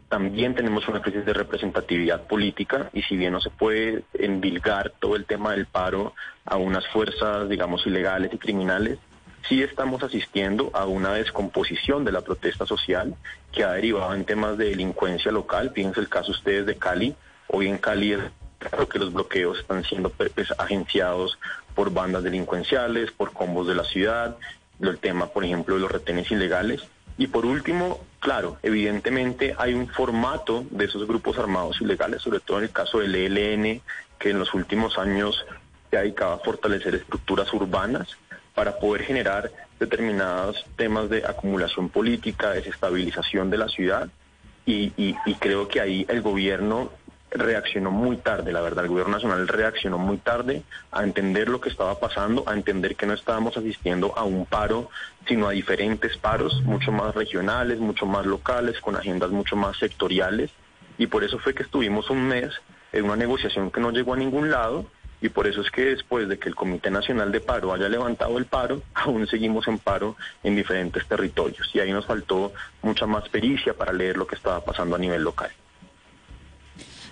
[0.09, 5.15] también tenemos una crisis de representatividad política y si bien no se puede endilgar todo
[5.15, 6.13] el tema del paro
[6.45, 8.99] a unas fuerzas, digamos, ilegales y criminales,
[9.47, 13.15] sí estamos asistiendo a una descomposición de la protesta social
[13.51, 15.71] que ha derivado en temas de delincuencia local.
[15.73, 17.15] Fíjense el caso ustedes de Cali.
[17.47, 18.15] Hoy en Cali
[18.69, 21.39] Claro que los bloqueos están siendo pues, agenciados
[21.73, 24.37] por bandas delincuenciales, por combos de la ciudad,
[24.79, 26.83] el tema, por ejemplo, de los retenes ilegales.
[27.17, 32.59] Y por último, claro, evidentemente hay un formato de esos grupos armados ilegales, sobre todo
[32.59, 33.81] en el caso del ELN,
[34.19, 35.43] que en los últimos años
[35.89, 38.15] se ha dedicado a fortalecer estructuras urbanas
[38.53, 44.07] para poder generar determinados temas de acumulación política, desestabilización de la ciudad.
[44.65, 46.91] Y creo que ahí el gobierno
[47.31, 51.69] reaccionó muy tarde, la verdad, el gobierno nacional reaccionó muy tarde a entender lo que
[51.69, 54.89] estaba pasando, a entender que no estábamos asistiendo a un paro,
[55.27, 60.51] sino a diferentes paros, mucho más regionales, mucho más locales, con agendas mucho más sectoriales,
[60.97, 62.51] y por eso fue que estuvimos un mes
[62.91, 64.85] en una negociación que no llegó a ningún lado,
[65.21, 68.37] y por eso es que después de que el Comité Nacional de Paro haya levantado
[68.37, 72.51] el paro, aún seguimos en paro en diferentes territorios, y ahí nos faltó
[72.81, 75.51] mucha más pericia para leer lo que estaba pasando a nivel local.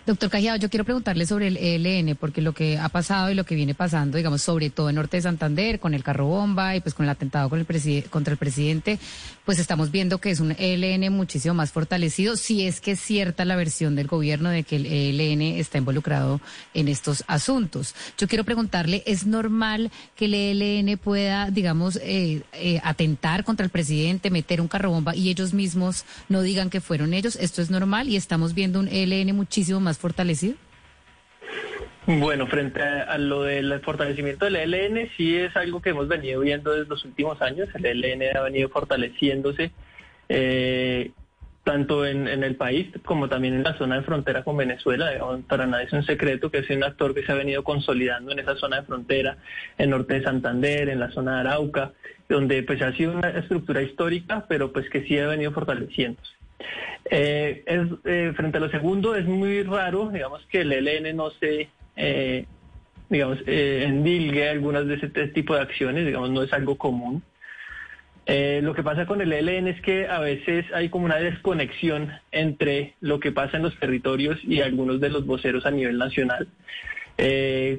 [0.09, 3.43] Doctor Cajiado, yo quiero preguntarle sobre el ELN, porque lo que ha pasado y lo
[3.43, 6.79] que viene pasando, digamos, sobre todo en Norte de Santander, con el carro bomba y
[6.79, 8.97] pues con el atentado contra el presidente,
[9.45, 13.45] pues estamos viendo que es un ELN muchísimo más fortalecido, si es que es cierta
[13.45, 16.41] la versión del gobierno de que el ELN está involucrado
[16.73, 17.93] en estos asuntos.
[18.17, 23.69] Yo quiero preguntarle, ¿es normal que el ELN pueda, digamos, eh, eh, atentar contra el
[23.69, 27.35] presidente, meter un carro bomba y ellos mismos no digan que fueron ellos?
[27.35, 30.55] ¿Esto es normal y estamos viendo un ELN muchísimo más fortalecido?
[32.07, 36.71] Bueno, frente a, lo del fortalecimiento del ELN, sí es algo que hemos venido viendo
[36.71, 37.69] desde los últimos años.
[37.75, 39.71] El ELN ha venido fortaleciéndose
[40.27, 41.11] eh,
[41.63, 45.11] tanto en, el país como también en la zona de frontera con Venezuela.
[45.47, 48.39] Para nadie es un secreto que es un actor que se ha venido consolidando en
[48.39, 49.37] esa zona de frontera,
[49.77, 51.91] en norte de Santander, en la zona de Arauca,
[52.27, 56.38] donde pues ha sido una estructura histórica, pero pues que sí ha venido fortaleciéndose.
[57.11, 57.63] Eh,
[58.05, 62.45] eh, frente a lo segundo, es muy raro, digamos, que el ELN no se, eh,
[63.09, 67.23] digamos, eh, endilgue algunas de ese tipo de acciones, digamos, no es algo común.
[68.27, 72.93] lo que pasa con el ELN es que a veces hay como una desconexión entre
[73.01, 76.47] lo que pasa en los territorios y algunos de los voceros a nivel nacional.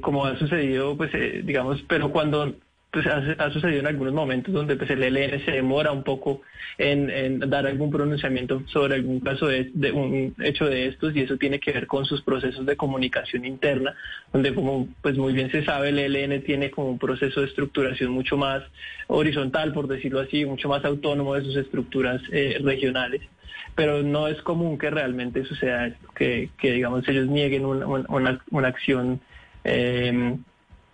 [0.01, 1.13] como ha sucedido, pues,
[1.45, 2.57] digamos, pero cuando
[2.91, 6.43] pues ha, sucedido en algunos momentos donde pues, el ELN se demora un poco
[6.77, 11.61] en, dar algún pronunciamiento sobre algún caso de, un hecho de estos y eso tiene
[11.61, 13.95] que ver con sus procesos de comunicación interna,
[14.33, 18.11] donde como pues muy bien se sabe el ELN tiene como un proceso de estructuración
[18.11, 18.65] mucho más
[19.07, 23.23] horizontal, por decirlo así, mucho más autónomo de sus estructuras eh, regionales.
[23.77, 28.69] Pero no es común que realmente suceda que, que digamos ellos nieguen una, una, una
[28.69, 29.21] acción
[29.63, 30.37] eh,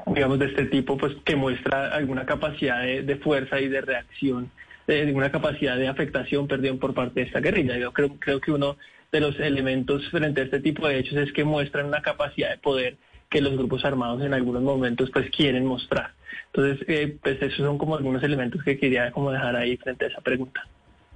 [0.07, 4.51] digamos, de este tipo, pues que muestra alguna capacidad de, fuerza y de reacción,
[4.87, 7.77] de, una capacidad de afectación, perdón, por parte de esta guerrilla.
[7.77, 8.77] Yo creo, creo que uno
[9.13, 12.59] de los elementos frente a este tipo de hechos es que muestran una capacidad de
[12.59, 12.97] poder
[13.29, 16.13] que los grupos armados en algunos momentos pues quieren mostrar.
[16.53, 20.09] Entonces, eh, pues esos son como algunos elementos que quería como dejar ahí frente a
[20.09, 20.63] esa pregunta.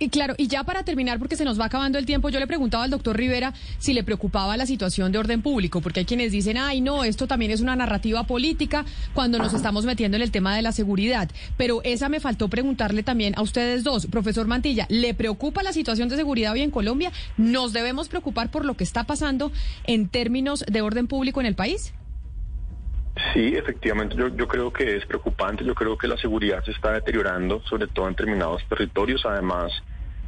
[0.02, 2.46] Y claro, y ya para terminar, porque se nos va acabando el tiempo, yo le
[2.46, 6.32] preguntaba al doctor Rivera si le preocupaba la situación de orden público, porque hay quienes
[6.32, 10.30] dicen, ay, no, esto también es una narrativa política cuando nos estamos metiendo en el
[10.30, 11.30] tema de la seguridad.
[11.58, 14.06] Pero esa me faltó preguntarle también a ustedes dos.
[14.06, 17.12] Profesor Mantilla, ¿le preocupa la situación de seguridad hoy en Colombia?
[17.36, 19.52] ¿Nos debemos preocupar por lo que está pasando
[19.84, 21.92] en términos de orden público en el país?
[23.32, 25.64] Sí, efectivamente, yo, yo creo que es preocupante.
[25.64, 29.24] Yo creo que la seguridad se está deteriorando, sobre todo en determinados territorios.
[29.24, 29.72] Además,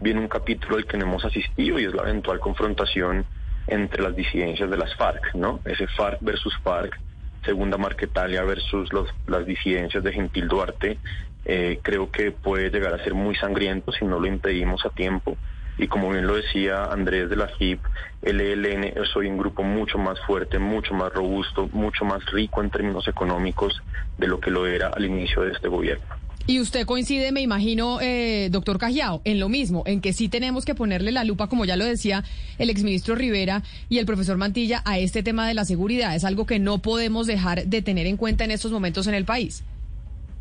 [0.00, 3.24] viene un capítulo al que no hemos asistido y es la eventual confrontación
[3.66, 5.60] entre las disidencias de las FARC, ¿no?
[5.64, 6.98] Ese FARC versus FARC,
[7.44, 10.98] Segunda Marquetalia versus los, las disidencias de Gentil Duarte,
[11.44, 15.36] eh, creo que puede llegar a ser muy sangriento si no lo impedimos a tiempo
[15.82, 17.80] y como bien lo decía Andrés de la HIP,
[18.22, 22.62] el ELN es hoy un grupo mucho más fuerte, mucho más robusto, mucho más rico
[22.62, 23.82] en términos económicos
[24.16, 26.04] de lo que lo era al inicio de este gobierno.
[26.46, 30.64] Y usted coincide, me imagino, eh, doctor Cajiao, en lo mismo, en que sí tenemos
[30.64, 32.22] que ponerle la lupa, como ya lo decía
[32.58, 36.14] el exministro Rivera y el profesor Mantilla, a este tema de la seguridad.
[36.14, 39.24] Es algo que no podemos dejar de tener en cuenta en estos momentos en el
[39.24, 39.64] país.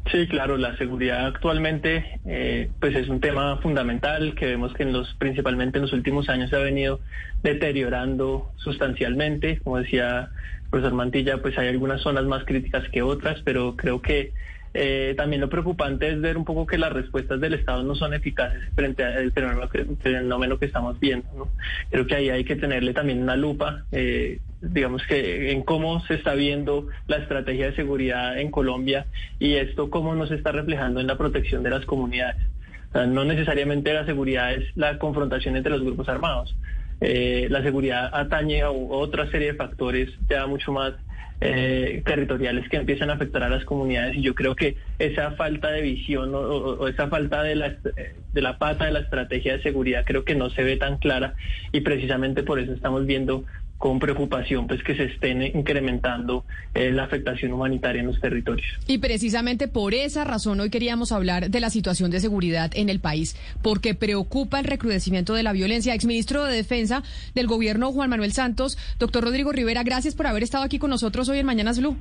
[0.09, 4.93] Sí, claro, la seguridad actualmente eh, pues es un tema fundamental que vemos que en
[4.93, 6.99] los principalmente en los últimos años se ha venido
[7.43, 9.59] deteriorando sustancialmente.
[9.63, 10.31] Como decía
[10.63, 14.33] el profesor Mantilla, pues hay algunas zonas más críticas que otras, pero creo que
[14.73, 18.13] eh, también lo preocupante es ver un poco que las respuestas del Estado no son
[18.13, 21.27] eficaces frente al fenómeno que, fenómeno que estamos viendo.
[21.35, 21.49] ¿no?
[21.89, 26.16] Creo que ahí hay que tenerle también una lupa, eh, digamos que en cómo se
[26.16, 29.07] está viendo la estrategia de seguridad en Colombia
[29.39, 32.41] y esto cómo nos está reflejando en la protección de las comunidades.
[32.93, 36.55] no necesariamente la seguridad es la confrontación entre los grupos armados.
[37.03, 40.93] Eh, la seguridad atañe a otra serie de factores ya mucho más
[41.43, 45.72] eh, territoriales que empiezan a afectar a las comunidades y yo creo que esa falta
[45.72, 47.76] de visión o, esa falta de la,
[48.34, 51.34] de la pata de la estrategia de seguridad creo que no se ve tan clara
[51.72, 53.43] y precisamente por eso estamos viendo
[53.82, 58.67] con preocupación pues que se estén incrementando eh, la afectación humanitaria en los territorios.
[58.86, 62.99] Y precisamente por esa razón hoy queríamos hablar de la situación de seguridad en el
[62.99, 65.95] país, porque preocupa el recrudecimiento de la violencia.
[65.95, 67.01] Exministro de Defensa
[67.34, 71.27] del gobierno Juan Manuel Santos, doctor Rodrigo Rivera, gracias por haber estado aquí con nosotros
[71.29, 71.97] hoy en Mañanas Blue.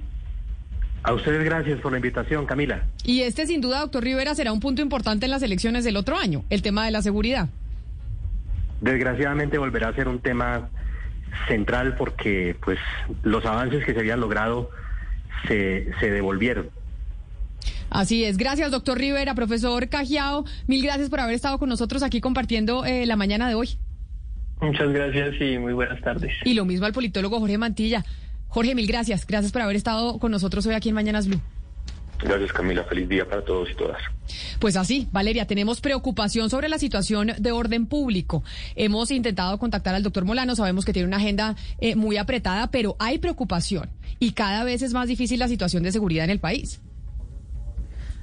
[1.03, 2.85] A ustedes gracias por la invitación, Camila.
[3.05, 6.19] Y este sin duda, doctor Rivera, será un punto importante en las elecciones del otro
[6.19, 7.49] año, el tema de la seguridad.
[8.83, 10.69] Desgraciadamente volverá a ser un tema
[11.47, 12.79] central porque pues
[13.23, 14.71] los avances que se habían logrado
[15.47, 16.71] se, se devolvieron.
[17.91, 18.37] Así es.
[18.37, 20.45] Gracias, doctor Rivera, profesor Cajiao.
[20.67, 23.71] Mil gracias por haber estado con nosotros aquí compartiendo eh, la mañana de hoy.
[24.61, 26.33] Muchas gracias y muy buenas tardes.
[26.45, 28.05] Y lo mismo al politólogo Jorge Mantilla.
[28.49, 29.27] Jorge, mil gracias.
[29.27, 31.41] Gracias por haber estado con nosotros hoy aquí en Mañanas Blue.
[32.23, 33.99] Gracias Camila, feliz día para todos y todas.
[34.59, 38.45] Pues así, Valeria, tenemos preocupación sobre la situación de orden público.
[38.77, 42.97] Hemos intentado contactar al doctor Molano, sabemos que tiene una agenda eh, muy apretada, pero
[42.99, 46.81] hay preocupación y cada vez es más difícil la situación de seguridad en el país.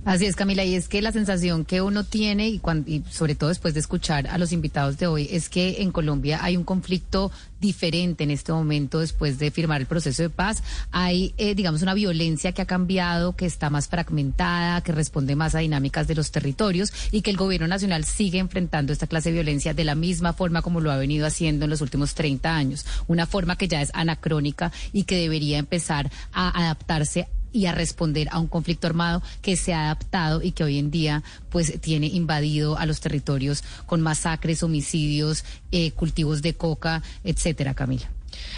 [0.05, 3.49] Así es, Camila, y es que la sensación que uno tiene, y, y, sobre todo
[3.49, 7.31] después de escuchar a los invitados de hoy, es que en Colombia hay un conflicto
[7.59, 10.63] diferente en este momento después de firmar el proceso de paz.
[10.91, 15.55] Hay, eh, digamos, una violencia que ha cambiado, que está más fragmentada, que responde más
[15.55, 19.33] a dinámicas de los territorios y que el gobierno nacional sigue enfrentando esta clase de
[19.33, 22.85] violencia de la misma forma como lo ha venido haciendo en los últimos 30 años.
[23.07, 28.27] Una forma que ya es anacrónica y que debería empezar a adaptarse y a responder
[28.31, 32.07] a un conflicto armado que se ha adaptado y que hoy en día pues tiene
[32.07, 38.11] invadido a los territorios con masacres, homicidios, eh, cultivos de coca, etcétera, Camila.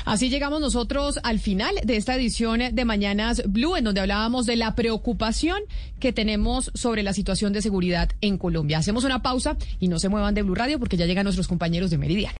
[0.06, 4.56] Así llegamos nosotros al final de esta edición de Mañanas Blue, en donde hablábamos de
[4.56, 5.60] la preocupación
[6.00, 8.80] que tenemos sobre la situación de seguridad en Colombia.
[8.80, 11.90] Hacemos una pausa y no se muevan de Blue Radio porque ya llegan nuestros compañeros
[11.92, 12.38] de Meridiano.